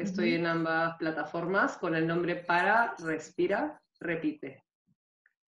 [0.00, 4.64] Estoy en ambas plataformas con el nombre Para, Respira, Repite.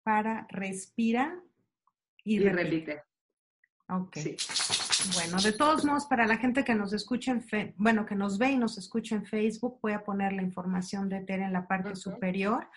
[0.02, 1.38] Para, Respira
[2.24, 3.02] y, repite.
[3.90, 4.16] Ok.
[5.14, 8.52] Bueno, de todos modos, para la gente que nos escucha en, bueno, que nos ve
[8.52, 11.94] y nos escucha en Facebook, voy a poner la información de Tere en la parte
[11.94, 12.68] superior.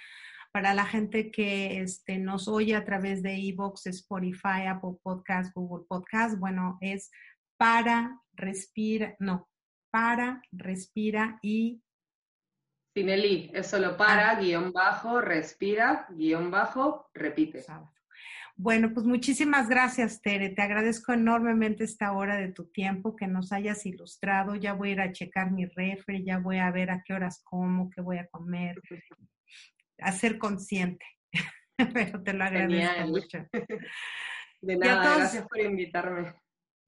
[0.51, 5.86] Para la gente que este, nos oye a través de Evox, Spotify, Apple Podcast, Google
[5.88, 7.09] Podcast, bueno, es
[7.57, 9.51] para, respira, no,
[9.92, 11.84] para, respira y...
[12.94, 14.39] Sin el I, es solo para, ah.
[14.39, 17.64] guion bajo, respira, guion bajo, repite.
[18.56, 20.50] Bueno, pues muchísimas gracias, Tere.
[20.50, 24.56] Te agradezco enormemente esta hora de tu tiempo que nos hayas ilustrado.
[24.56, 27.42] Ya voy a ir a checar mi refri, ya voy a ver a qué horas
[27.44, 28.76] como, qué voy a comer,
[30.00, 31.06] a ser consciente.
[31.94, 33.38] Pero te lo agradezco mucho.
[34.62, 36.36] De nada, gracias por invitarme.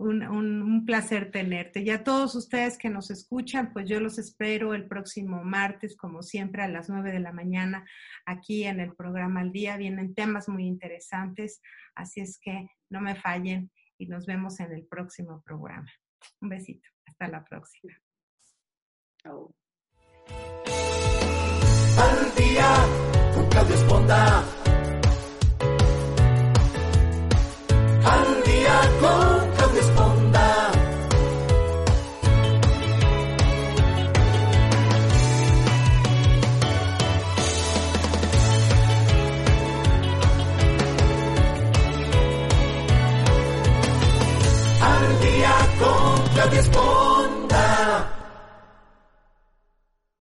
[0.04, 1.82] Un, placer tenerte.
[1.82, 6.22] Y a todos ustedes que nos escuchan, pues yo los espero el próximo martes, como
[6.22, 7.86] siempre, a las 9 de la mañana,
[8.26, 9.78] aquí en el programa Al Día.
[9.78, 11.62] Vienen temas muy interesantes,
[11.96, 15.90] así es que no me fallen y nos vemos en el próximo programa.
[16.42, 16.90] Un besito.
[17.06, 17.94] Hasta la próxima.
[19.24, 19.56] Chao.
[21.98, 23.04] Al día